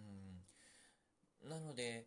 [1.47, 1.49] ん。
[1.49, 2.05] なので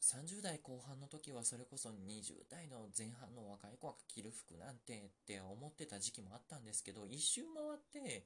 [0.00, 8.24] 30代後半の時はそれこそ20代の前半の若い子が着る服なんてって思ってた時期もあったんですけど一周回って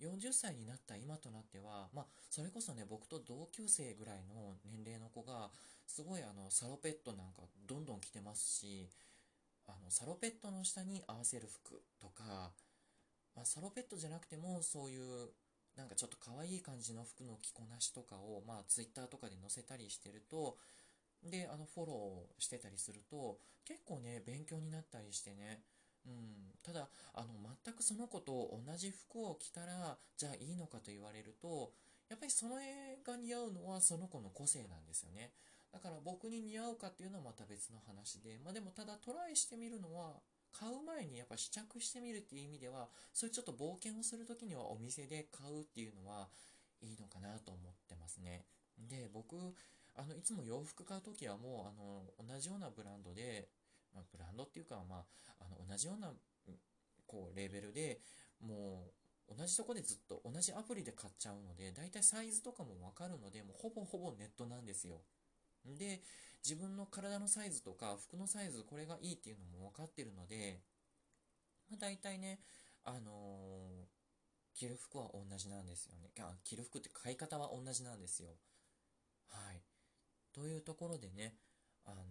[0.00, 5.50] 40歳になった今となっては、まあ、それこそね、僕と同級生ぐらいの年齢の子が、
[5.86, 8.88] すごいあの、サロペットなんかどんどん着てますし、
[9.66, 12.52] あの、サロペットの下に合わせる服とか、
[13.34, 15.30] まあ、サロペットじゃなくても、そういう、
[15.76, 20.56] なんかちょっと可愛い感じの服の着こなしとかを、まあ、ツイッターとかで載せたりしてると、
[21.22, 25.62] で、あの、フォローしてたりすると、結構ね、勉強になったりしてね、
[26.08, 27.28] うん、ただあの
[27.64, 28.32] 全くその子と
[28.66, 31.72] 同じ服を着たらじゃあいいのかと言われると
[32.08, 35.30] やっぱりその絵が似合うのはその子の個性なんですよね
[35.72, 40.20] だから僕に似合うかっていうのはまた別の話で、まあでもただトライしてみるのは、
[40.52, 46.28] 買う前にやっぱ試着してみるっていう意味では、そういうちょっと冒険をするときにはお店で買うっていうのは
[46.80, 48.44] いいのかなと思ってますね。
[48.78, 49.36] で、僕、
[49.94, 53.48] あの、いつも洋服買うときはもう、あの、同じようなブランドで、
[53.94, 56.12] まあ、ブランドっていうか、まあ、あの、同じような、
[57.06, 58.00] こう、レベルで、
[58.40, 58.92] も
[59.28, 65.02] う、同じとこでずっと同じアプリで買っちゃうので、だいたいサイズとかもわかるので、もうほぼほぼネットなんですよ。
[65.66, 66.00] で、
[66.42, 70.62] 自分の体のサイズとか服のサイズ、これがいいっていうのも分かってるので、
[71.68, 72.40] まあ、大体ね、
[72.84, 76.10] あのー、着る服は同じなんですよね。
[76.42, 78.30] 着る服って買い方は同じなんですよ。
[79.28, 79.62] はい。
[80.32, 81.36] というところでね、
[81.84, 82.04] あの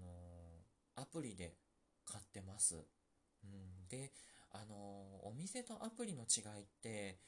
[0.95, 1.55] ー、アプリで
[2.07, 2.75] 買ってます。
[2.75, 4.11] うん、で、
[4.51, 4.75] あの、
[5.27, 7.19] お店とアプリの違いって、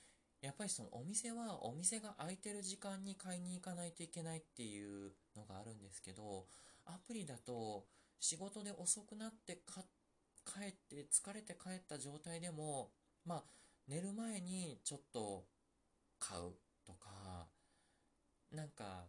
[0.41, 6.45] やっぱりそのお店はお店が空いてる時間に買いに行かないといけないっていうのがあるんですけど、
[6.85, 7.85] アプリだと
[8.19, 9.81] 仕事で遅くなって帰
[10.69, 12.91] って疲れて帰った状態でも、
[13.25, 13.43] まあ
[13.87, 15.43] 寝る前にちょっと
[16.19, 16.53] 買う
[16.85, 17.47] とか、
[18.51, 19.07] なんか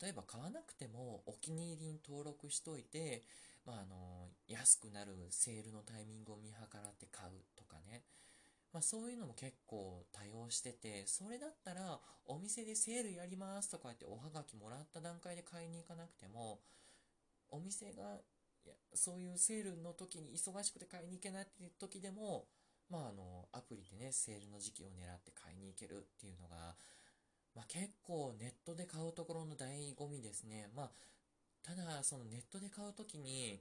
[0.00, 3.24] 例えば買わなくてもお気に入りに登録しといて、
[3.68, 8.00] まあ、あの安くなるセールのタイミングを見計らって買うとかね、
[8.72, 16.60] まあ、そういうのも結構多用してて、それだったらお店でセールやりますとか言っておはがきもらった段階で買いに行かなくても、
[17.50, 18.20] お店が
[18.94, 22.46] そういうセールの時に忙しくて買いに行けないっていう時でも、
[22.90, 26.74] まあ、あのアプリでねセールの時期を狙って買いに行けるっていうのが、
[27.54, 30.68] まあ、結構ネットで買うところの醍醐味ですね。
[30.74, 30.90] まあ、
[31.62, 33.60] ただそのネットで買う時に、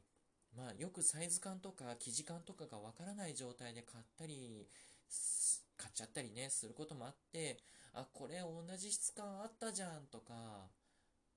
[0.56, 4.68] まあ、よくサイズ感とか生地感とかがわからない状態で買ったり
[5.78, 7.58] 買っちゃったりねすることもあって
[7.94, 10.70] あこれ同じ質感あったじゃんとか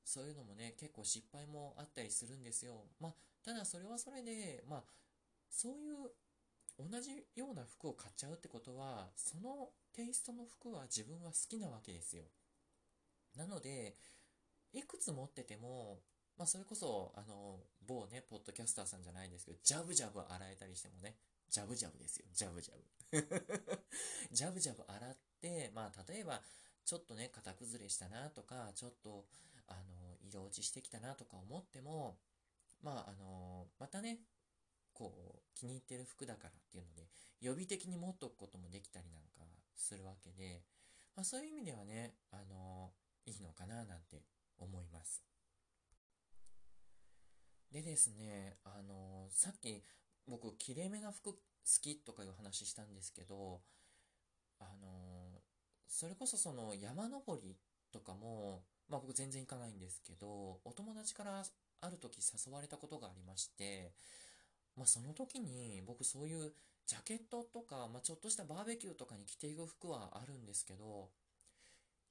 [0.04, 2.84] そういうのもね、結構失敗もあったりするんですよ。
[3.00, 4.82] まあ、ただそれはそれで、まあ、
[5.48, 6.10] そういう
[6.90, 12.24] 同じような服を買っちゃうってことは、そのテイストの服は自分は好きなわけですよ。
[13.36, 13.94] なので、
[14.72, 16.00] いくつ持ってても、
[16.40, 21.16] まあ、それこそ、あの、某ね、ポッドキャスターさんじゃないですけど、ジャブジャブ洗えたりしてもね、
[21.50, 23.84] ジャブジャブですよ、ジャブジャブ。
[24.32, 26.42] ジャブジャブ洗って、まあ、例えば、
[26.86, 29.26] ちょっとね、型崩れしたなとか、ちょっと、
[29.66, 32.16] あの、色落ちしてきたなとか思っても、
[32.80, 34.20] まあ、あの、またね、
[34.94, 37.06] こう、気に入ってる服だからっていうので、
[37.42, 39.44] 予備的に持っとくこともできたりなんか
[39.76, 40.64] するわけで、
[41.16, 42.94] まあ、そういう意味ではね、あの、
[43.26, 44.22] いいのかななんて
[44.56, 45.29] 思います。
[47.72, 49.82] でですね、あの、さっき
[50.26, 51.38] 僕、きれいめな服好
[51.80, 53.60] きとかいう話したんですけど、
[54.58, 55.42] あの、
[55.86, 57.56] それこそその山登り
[57.92, 61.42] とかも、まあ僕全然行かないんですけど、お友達から
[61.80, 63.92] ある時誘われたことがありまして、
[64.76, 66.52] まあその時に僕そういう
[66.86, 71.10] ジャケットとか、まあちょっとしたバーベキューとかに着ていく服はあるんですけど、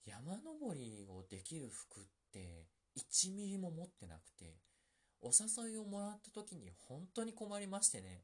[0.06, 2.66] 山登りをできる服って
[2.98, 4.56] 1ミリも持ってなくて、
[5.22, 8.24] お誘いをもらった時に本当に困りましてね。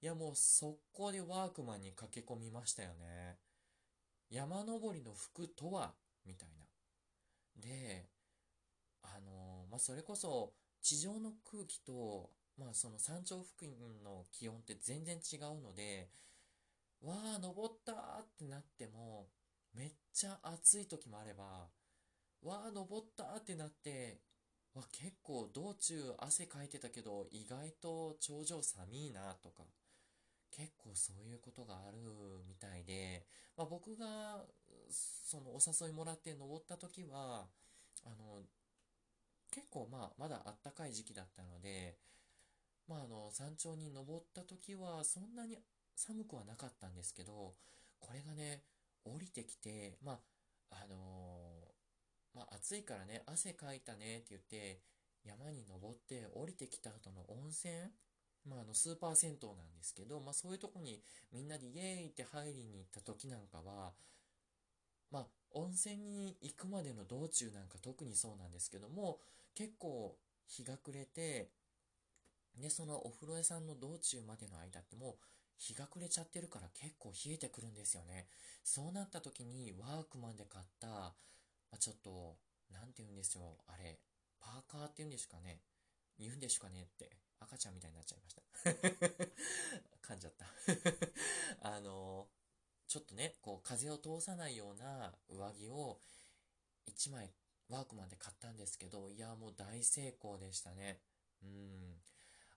[0.00, 3.38] いやもう速攻でワークマンに駆け込みましたよね。
[4.30, 5.94] 山登りの服とは？
[6.24, 6.64] みたいな。
[7.62, 8.08] で、
[9.02, 16.10] あのまあ、それこそ地上の空気と、まあ、その山頂付近の気温って全然違うので、
[17.02, 19.28] わあ、登ったってなっても、
[19.74, 21.68] めっちゃ暑い時もあれば、
[22.42, 24.20] わあ、登ったってなって、
[24.74, 29.64] わ、結構道中汗かいてたけど、意外と頂上寒いなとか、
[30.50, 31.98] 結構そういうことがある
[32.46, 34.44] みたいで、まあ、僕が
[34.90, 37.46] そのお誘いもらって登った時は、
[38.04, 38.42] あの、
[39.50, 41.96] 結構まあ、まだあったかい時期だったので、
[42.88, 45.58] まああの、山頂に登った時はそんなに
[45.96, 47.54] 寒くはなかったんですけど、
[48.00, 48.62] これがね、
[49.04, 50.18] 降りてきて、まあ、
[50.70, 51.43] あのー、
[52.34, 54.80] まあ暑いからね、汗かいたねって言って、
[55.24, 57.72] 山に登って降りてきた後の温泉、
[58.48, 63.92] まあ、あのスーパー銭湯なんですけど、まあ、そういうとこにみんなでイエーイって入りに行った時なんかは、
[65.10, 69.18] まあ、温泉に行くまでの道中なんか特にそうなんですけども、
[69.54, 70.16] 結構
[70.46, 71.50] 日が暮れて、
[72.60, 75.14] で、そのお風呂屋さんの道中までの間ってもう
[75.56, 78.26] 日が暮れちゃってるから結構冷えてくるんですよね。
[78.62, 81.14] そうなった時にワークマンで買った、
[81.74, 82.36] まあ、ちょっと、
[82.72, 83.98] なんて言うんですよ、あれ、
[84.38, 85.58] パーカーって言うんですかね。
[86.16, 87.10] 言うんですかねって。
[87.40, 88.42] 赤ちゃんみたいになっちゃいました
[90.14, 90.46] 噛んじゃった
[91.68, 92.28] あの
[92.86, 96.00] ちょっとね、こう風を通さないような上着を
[96.86, 97.34] 1枚
[97.68, 101.00] ワークマンで買ったんですけど、いや、もう大成功でしたね。
[101.42, 102.00] うん。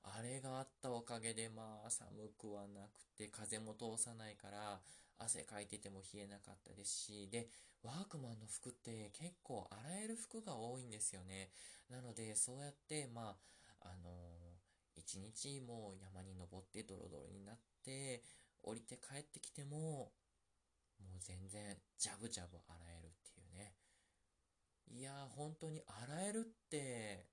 [0.03, 4.80] あれがあったおかげで、まあ、寒くはなくて、風も通さないから、
[5.18, 7.49] 汗かいてても冷えなかったですし、で、
[7.84, 11.51] ワークマンの服って結構洗える服が多いんですよね。
[11.89, 13.38] なので、そうやって、ま
[13.82, 18.23] あ、あのー、一日もう山に登ってドロドロになって、
[18.63, 20.11] 降りて帰ってきても、
[20.99, 23.73] もう全然ジャブジャブ洗えるっていうね。
[24.89, 27.28] いやー、本当に洗えるって、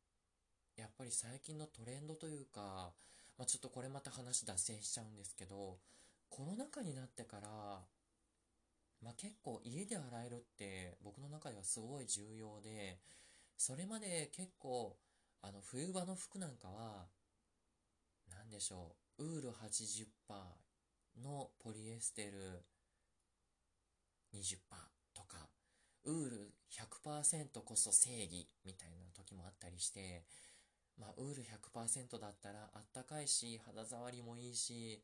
[0.76, 2.92] やっぱり最近のトレンドというか、
[3.38, 5.78] まあ、ちょっとこれまた話脱線しちゃうんですけど、
[6.28, 7.80] コロナ禍になってから、
[9.04, 12.98] まあ、結構家で洗えるって僕の中ではすごい重要で、
[13.56, 14.96] それまで結構、
[15.42, 17.06] あの、冬場の服なんかは、
[18.32, 20.08] 何でしょう、ウール80%
[21.22, 22.64] のポリエステル
[24.32, 24.56] 20%
[25.12, 25.48] とか、
[26.04, 30.24] ウール100%こそ正義みたいな時もあったりして、
[30.98, 35.02] まあ、ウール100%だったらあったかいし、肌触りもいいし、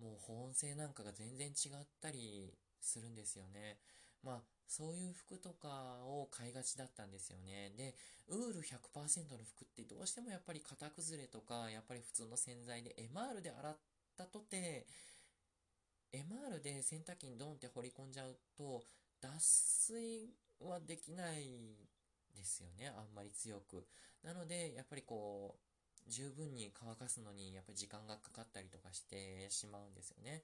[0.00, 2.54] もう保温性なんかが全然違ったり
[2.84, 3.78] するんですよね。
[4.22, 7.72] まあ、そういう服とかを買いがちだったんですよね。
[7.76, 7.94] で、
[8.28, 13.76] ウール100%の服ってどうしてもやっぱり型崩れとか、やっぱり普通の洗剤で MR で洗っ
[14.16, 14.86] たとて、
[16.12, 18.82] MR で洗濯機にドンって放り込んじゃうと、
[19.20, 20.30] 脱水
[20.60, 21.76] はできない
[22.34, 22.88] ですよね。
[22.88, 23.86] あんまり強く。
[24.22, 30.42] なので、やっぱりこう、十分に乾かすのにやっぱり時間がかかったりとかしてしまうんですよね。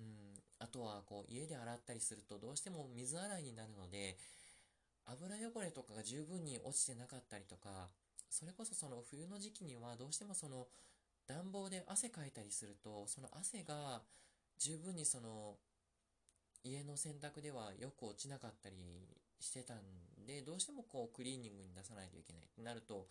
[0.00, 0.30] うん。
[0.60, 4.16] あとはこう家で洗ったりするとどうしても水洗いになるので
[5.06, 7.88] 油汚れとかが十分に落ちてなかったりとか
[8.28, 10.68] それこそその冬の時期にはどうしてもその
[11.26, 14.02] 暖房で汗かいたりするとその汗が
[14.58, 15.56] 十分にその
[16.62, 18.76] 家の洗濯ではよく落ちなかったり
[19.40, 19.78] してたん
[20.26, 23.06] でどうしてもこうクリーニングに出さないといけないってなると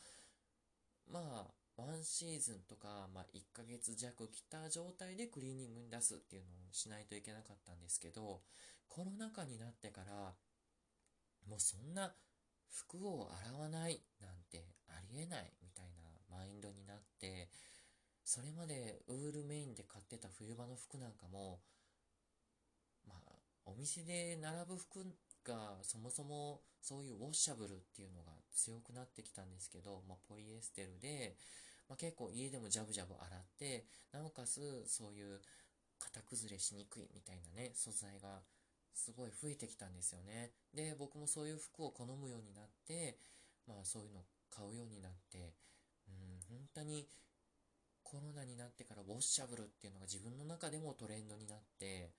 [1.12, 1.48] まあ
[1.80, 8.41] ワンシーズンとか、まあ、1ヶ月弱着た状態でクリーニングに出すっていうのをしないといけなかったんですけど
[8.88, 10.34] コロナ禍になってから
[11.47, 12.13] もうそんな
[12.69, 17.49] 服を洗わないなんてありえないみたいなマインドになって
[18.23, 21.59] それまでウールメインで買ってた冬場の服なんかも、
[23.07, 23.32] まあ、
[23.65, 25.05] お店で並ぶ服
[25.43, 31.36] がそもそもそういうウォッシャブルっていうのが強くなってきたんですけど、まあ、ポリエステルで、
[31.90, 35.42] まあ、結構家でもジャブジャブ洗って、なおかつそういう
[36.00, 38.42] 型崩れしにくいみたいなね、素材が
[38.94, 40.52] すごい増えてきたんですよね。
[40.74, 43.18] で、僕もそういう服を好むようになって、
[43.68, 45.54] まあそういうの買うようになって、
[46.08, 47.08] うん、本当に
[48.04, 52.12] コロナになってからウォッシャブルっていうのが自分の中でもトレンドになって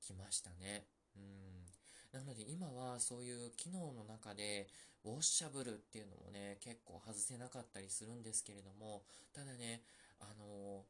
[0.00, 0.86] きましたね。
[1.16, 1.66] うん。
[2.14, 4.68] なので今はそういう機能の中で
[5.04, 9.02] ウォッシャブルっていうのもね、結構外せなかったりするんですけれども、
[9.34, 9.82] ただね、
[10.20, 10.84] あの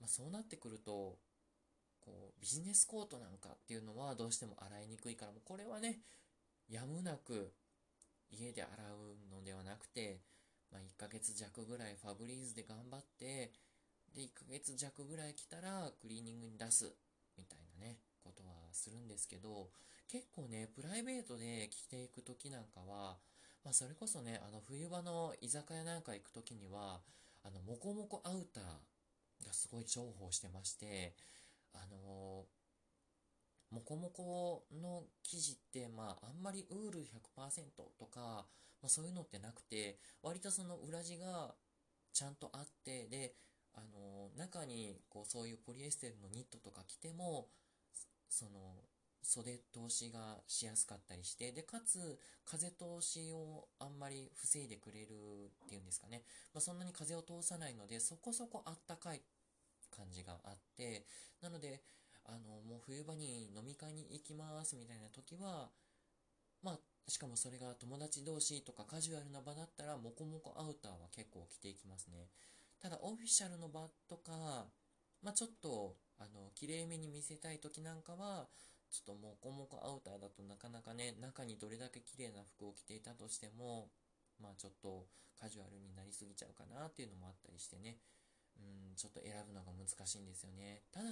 [0.00, 1.18] まあ、そうなってくると、
[2.00, 6.00] こう、ビジネスコートなんかっていうのはどうしても洗いにくいから、もうこれはね、
[6.70, 7.52] やむなく
[8.30, 8.70] 家で洗
[9.30, 10.20] うのではなくて、
[10.72, 13.52] まあ、1ヶ月弱ぐらいファブリーズで頑張って、
[14.14, 16.92] で、1ヶ月弱ぐらい来たらクリーニングに出す、
[17.36, 19.68] みたいなね、ことはするんですけど、
[20.08, 23.18] 結構ね、プライベートで着ていく時なんかは、
[23.64, 27.00] まあ、それこそね、あの、冬場の居酒屋なんか行く時には、
[27.42, 28.64] あの、モコモコアウター
[29.46, 31.14] がすごい重宝してまして、
[31.72, 32.46] あの
[33.70, 37.64] モコモコの生地って、まあ、あんまりウール100%
[37.98, 38.46] とか、
[38.80, 41.54] まあ、そういうのってなくて、割とその裏地が
[42.12, 43.34] ちゃんとあって、で、
[43.74, 47.48] あの中に、こう、そういうポリエステルのニットとか着ても、
[48.28, 48.76] その、
[49.24, 55.06] 袖通しがしやすかったりして、で、かつ、風通しをあんまり防いでくれる
[55.64, 56.22] っていうんですかね。
[56.52, 59.22] まあ、そんなに風を通さないので、そこそこあったかい
[59.90, 61.06] 感じがあって、
[61.40, 61.82] なので、
[62.24, 65.70] あの、もう冬場に飲み会に行きますみたいな時は、
[66.62, 72.28] まあ、しかもそれが友達同士とかカジュアルな場だったら、モコモコアウターは結構着ていきますね。
[72.80, 74.66] ただ、オフィシャルの場とか、
[75.22, 78.48] まあ、ちょっと、あの、綺麗めに見せたい時なんかは、
[78.90, 83.90] ちょっとモコモコアウターだとなかなかね、中にどれだけ綺麗な服を着ていたとしても、
[84.40, 85.06] まあちょっと
[85.40, 87.98] カジュアルになりすぎちゃうかなっていうのもあったりしてね。
[88.56, 88.62] う
[88.92, 90.82] ん、ちょっと選ぶのが難しいんですよね。
[90.92, 91.10] ただ、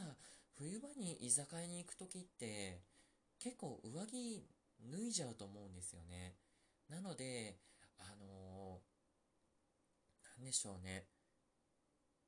[0.55, 2.81] 冬場に居酒屋に行く時って、
[3.39, 4.47] 結構上着
[4.81, 6.37] 脱いじゃうと思うんですよね。
[6.89, 7.59] なので、
[7.99, 11.07] あのー、なんでしょうね。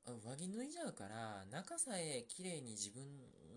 [0.06, 3.02] 上着脱いじゃうから、中さえ綺麗に自分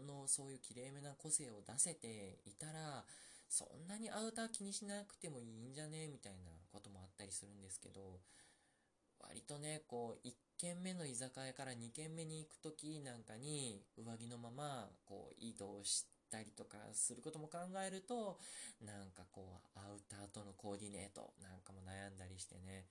[0.06, 3.04] のそういう綺麗めな個性を出せていたら、
[3.50, 8.20] そんなにアウター気にしなくてもいいんじゃねみたいなこともあったりするんですけど、
[9.20, 18.40] 割とね、こう、1軒目の居酒屋から2軒目に行く時なんかに、上着のまま、こう、移動したりとかすることも考えると、
[18.82, 22.86] なんかこう、アウターとのコーディネートなんかも悩んだりしてね、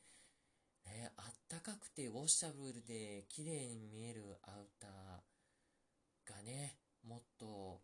[0.87, 6.77] ね、あったかくてウォッシャブルで綺麗に見えるアウターがね、
[7.07, 7.81] もっと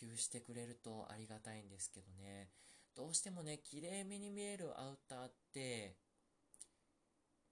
[0.00, 2.48] 普及してくれるとありがたいんですけどね。
[2.96, 5.96] どうしてもね、綺麗めに見えるアウターって、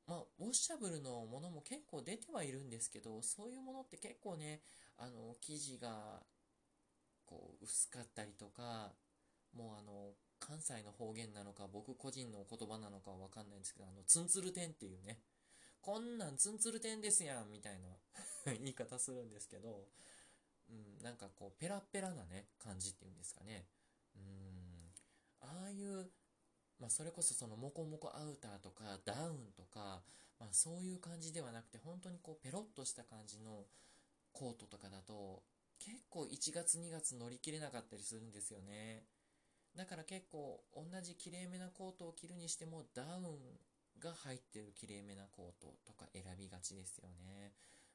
[0.06, 4.62] まあ、ウォッシャブルのものも結構出てはいるんですけど、そういうものって結構ね、
[4.96, 6.22] あの、生地が、
[7.26, 8.92] こう、薄かったりとか、
[9.54, 15.20] もうあの、関西の方言なのか、僕個人の言葉なのかわかんないんですけど、あの、ツンツルテンっていうね、
[15.80, 17.88] こんなんツンツルテンですやんみたいな
[18.58, 19.88] 言い方するんですけど、
[20.68, 23.66] うん、なんかこう、ペラペラなね、感じっていうんですかね。
[24.16, 24.92] うん、
[25.40, 26.10] ああいう
[26.80, 30.02] まあ、それこそそのモコモコアウターとかダウンとか、
[30.38, 33.64] まあ、そういう感じではなくて本当にこうペロッとした感じの
[34.32, 35.42] コートとかだと
[35.80, 39.04] 結構1月2月乗り切れなかったりするんですよね
[39.78, 47.52] だから結構同じきれいめなコートを着るにしてもダウンが入ってるきれいめなコートとか選びがちですよね。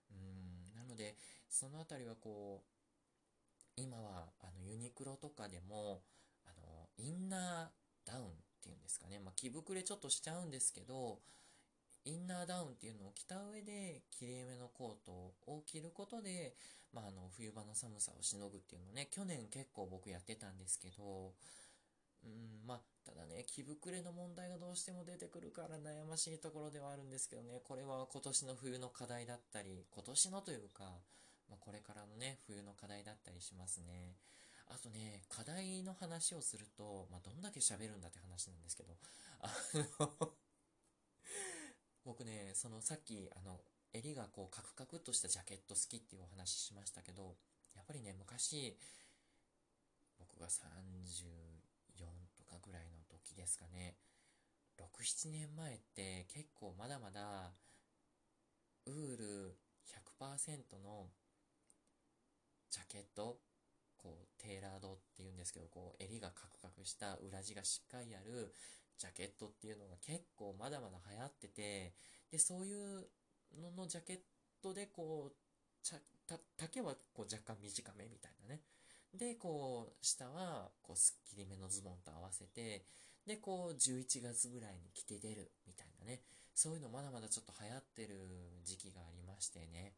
[0.09, 0.75] うん。
[0.75, 1.15] なので
[1.49, 2.73] その辺りはこう
[3.75, 6.01] 今はあのユニクロとかでも
[6.45, 8.29] あのインナーダウンっ
[8.63, 11.19] ていうんですかね、まあ、着膨れちょっとしちゃうんですけど、
[12.05, 15.11] インナーダウンっていうのを着た上で、きれいめのコート
[15.47, 16.55] を着ることで、
[16.93, 21.33] まあ、あの、冬場の寒さをしのぐっていうのをね、去年結構僕やってたんですけど、
[22.23, 30.83] うん、まあ、ただね、着膨れの問題がどうしても出てくるから悩ましいところではあるんですけどね、これは今年の冬の課題だったり、今年のというか、
[31.49, 34.15] まあ、これからのね、冬の課題だったりしますね。
[34.67, 38.95] あとね、課題の話をすると、まあ、どんだけ喋るんだって話なんですけど、
[39.41, 39.51] あ
[39.99, 40.33] の
[42.05, 43.59] 僕ね、そのさっき、あの、
[43.93, 47.37] 襟がこうカクカクっとしたジャケット好きっていうお話しましたけど、
[47.75, 48.77] やっぱりね、昔、
[50.17, 50.71] 僕が34とか
[51.27, 51.52] ぐらいの
[53.35, 53.97] ですかね、
[54.77, 57.53] 6、7年前って結構まだまだ、
[58.85, 59.57] ウール
[60.19, 61.09] 100%の
[62.69, 63.39] ジャケット
[64.03, 68.53] こう、テーラードっていうんですけど、こう、襟がカクカクした裏地がしっかりある
[68.97, 71.93] ジャケットっていうのが結構まだまだ流行ってて、
[72.29, 73.07] で、そういう
[73.61, 74.19] ののジャケッ
[74.61, 75.35] トで、こう、
[75.81, 78.61] ちゃ、た、丈はこう若干短めみたいなね。
[79.13, 82.85] で、こう、下は、こう、スッキリめのズボンと合わせて、
[83.25, 86.21] で、こう、11月ぐらいに着て出るみたいなね。
[86.53, 88.17] そういうのまだまだちょっと流行ってる
[88.63, 89.93] 時期がありましてね。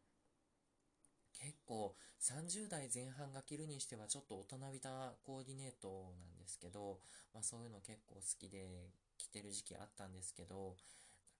[1.38, 7.00] 結構30代前半が着るにしてはちょっと大人びたコーディネートなんですけど、
[7.34, 10.76] まあそういうの結構好きで着てる時期あったんですけど、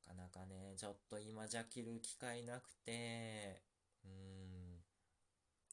[0.07, 3.63] なかなかね、ちょっと今じゃ着る機会なくて、
[4.05, 4.83] うーん。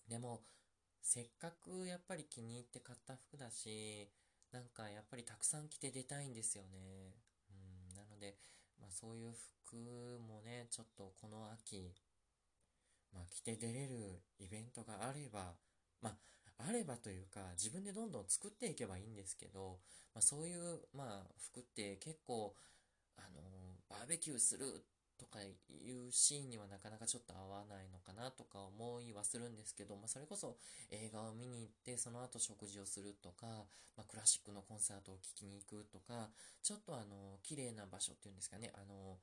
[0.07, 0.41] でも、
[1.01, 4.09] せっかくやっぱり気に入って買った服だし、
[4.53, 7.17] なんかやっぱりたくさん着て出たいんですよね。
[7.49, 8.37] うん、なので、
[8.79, 9.33] まあそういう
[9.65, 9.75] 服
[10.21, 11.91] もね、ちょっとこの秋、
[13.11, 15.55] まあ、着て出れるイベントがあれば、
[16.01, 19.79] まあ、あればというか、自分でどんどん作っていけばいいんですけど、
[20.13, 22.55] まあ、そういう、まあ、服って結構、
[23.17, 23.41] あの
[23.89, 24.65] バーベキューする
[25.19, 25.53] とかい
[25.91, 30.57] うシーンにはなかなかちょっと合わないのかなとか思いはするんですけど、まあ、それこそ
[30.91, 33.45] 映画を見に行ってその後食事をするとか、
[33.97, 36.29] まあ、クラシックのコンサートを聴きに行くとか
[36.61, 39.17] ちょっとあの綺麗な場所っていうんですかねあの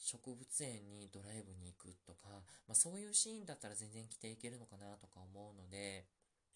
[0.00, 6.06] 植物園にドライブに行くとか、まあ、そういうシーンだったら全然着ていけるのかなとか思うので、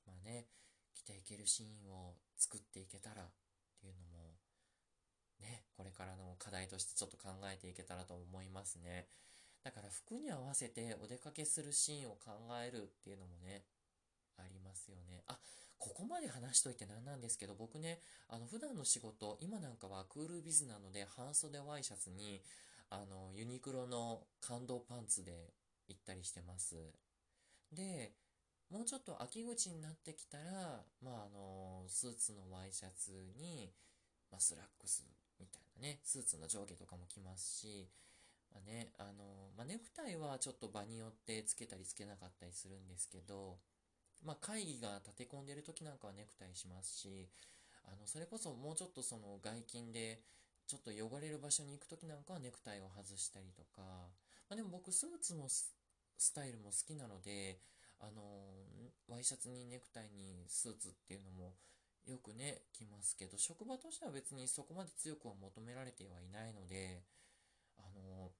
[0.07, 0.47] まあね、
[0.95, 3.27] 着ていけるシーンを作っていけたらっ
[3.81, 4.14] ていうのも、
[5.45, 9.07] ね、これからの課題としてちょっと考えていけたらと思いますね。
[9.63, 12.33] だから服に合わせてお出かけするシーンを考
[12.63, 13.65] えるっていうのもね、
[14.39, 15.23] ありますよね。
[15.29, 15.39] あ、
[15.79, 22.43] ここまで話しといてなんなんですけど、僕ね、あの、普段の仕事、今なんかはクールビズなので、半袖ワイシャツに、
[22.91, 25.53] あの、ユニクロの感動パンツで
[25.89, 26.77] 行ったりしてます。
[27.73, 28.13] で、
[28.71, 33.73] もうちょっと秋口になってきたら、まあ、あの、スーツのワイシャツに、
[34.31, 35.05] まあ、スラックス
[35.41, 37.89] みたいなね、スーツの上下とかも着ますし、
[38.53, 43.59] まあね、あの、まあ、ネクタイはちょっと場によってつけたりつけなかったりするんですけど、
[44.25, 47.29] まあ、会議が立て込んでる時なんかはネクタイしますし、
[47.85, 50.21] あの、それこそもうちょっとその外勤で、
[50.67, 53.83] ちょっと汚れる場所に行く時なんかはネクタイを外したりとか、
[54.49, 55.75] まあ、でも僕スーツのス
[56.35, 57.59] タイルも好きなので、
[58.01, 58.23] あの
[59.09, 61.55] ワイシャツにネクタイにスーツっていうのも
[62.07, 67.03] よくね、来ますけど、職場としては別にそこまで強くは求められてはいないので、
[67.79, 68.31] あの、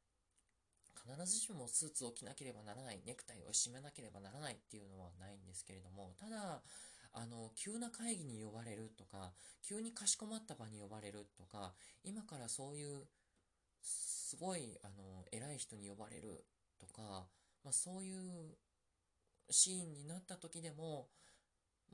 [0.95, 6.63] 必ずしもスーツを着なければならない、ネクタイを締めなければならないっていうのはないんですけれども、ただ、
[7.13, 13.07] あの、急な会議に呼ばれるとか、急にかしこまった場に呼ばれるとか、今からそういう、
[13.81, 16.45] すごい、あの、偉い人に呼ばれる
[16.79, 17.29] とか、
[17.63, 18.57] まあそういう
[19.51, 21.09] シーンになった時でも、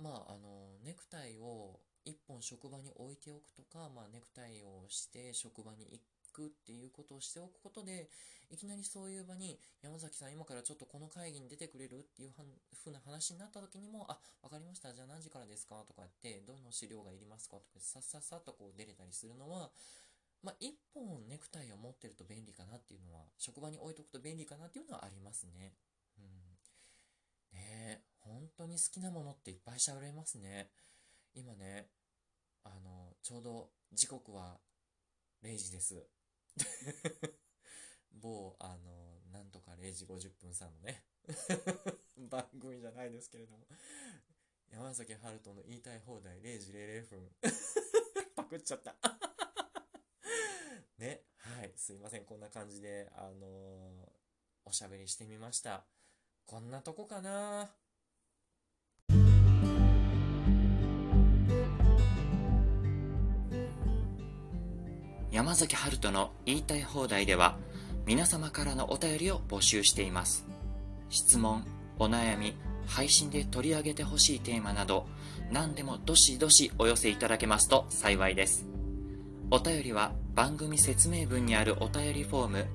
[0.01, 6.01] まあ、あの、ネクタイを一本職場に置いておくとか、まあ、ネクタイをして職場に行
[6.33, 8.09] くっていうことをしておくことで、
[8.51, 14.95] いきなりそういう場に、山崎さん今からちょっとこの会議に出てくれるっていうふうな話になった時にも、あ、わかりました。
[14.95, 15.85] じゃあ何時からですか？
[15.87, 17.57] とかって、どの資料がいりますか？
[17.57, 19.71] とか、さっさっさとこう出れたりするのは、
[20.43, 25.75] まあ、一本ネクタイを持ってると便利かなっていうのは、職場に置いとくと便利かなっていうのはありますね。
[28.31, 30.70] 本当に好きなものっていっぱいしゃべれますね。
[31.35, 31.89] 今ね、
[32.62, 34.59] あの、ちょうど時刻は
[35.43, 36.07] 0時です。
[38.12, 41.05] 某、あの、なんとか0時50分さんのね
[42.31, 43.64] 番組じゃないですけれども
[44.68, 47.31] 山崎春人の言いたい放題0時00分
[48.37, 48.97] パクっちゃった
[50.99, 51.24] ね。
[51.39, 51.72] はい。
[51.76, 52.26] すいません。
[52.26, 54.11] こんな感じで、あのー、
[54.66, 55.87] おしゃべりしてみました。
[56.45, 57.74] こんなとこかな
[65.33, 67.57] 山崎春人の言いたい放題では
[68.05, 70.45] 皆様からのお便りを募集しています。
[71.09, 71.64] 質問、
[72.01, 72.57] お悩み、
[72.87, 75.07] 配信で取り上げてほしいテーマなど
[75.53, 78.66] 何でもどしどしお寄せいただけますと幸いです。
[79.53, 82.66] お便りは番組説明文にあるお便りフォーム、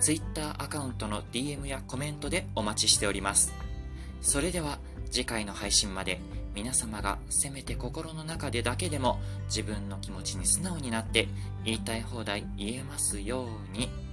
[0.00, 3.52] Twitter アカウントの DM やコメントでお待ちしております。
[4.20, 4.80] それでは
[5.12, 6.20] 次回の配信まで
[6.54, 11.28] 皆様がせめて心の中でだけでも自分の気持ちに素直になって
[11.64, 14.11] 言いたい放題言えますように。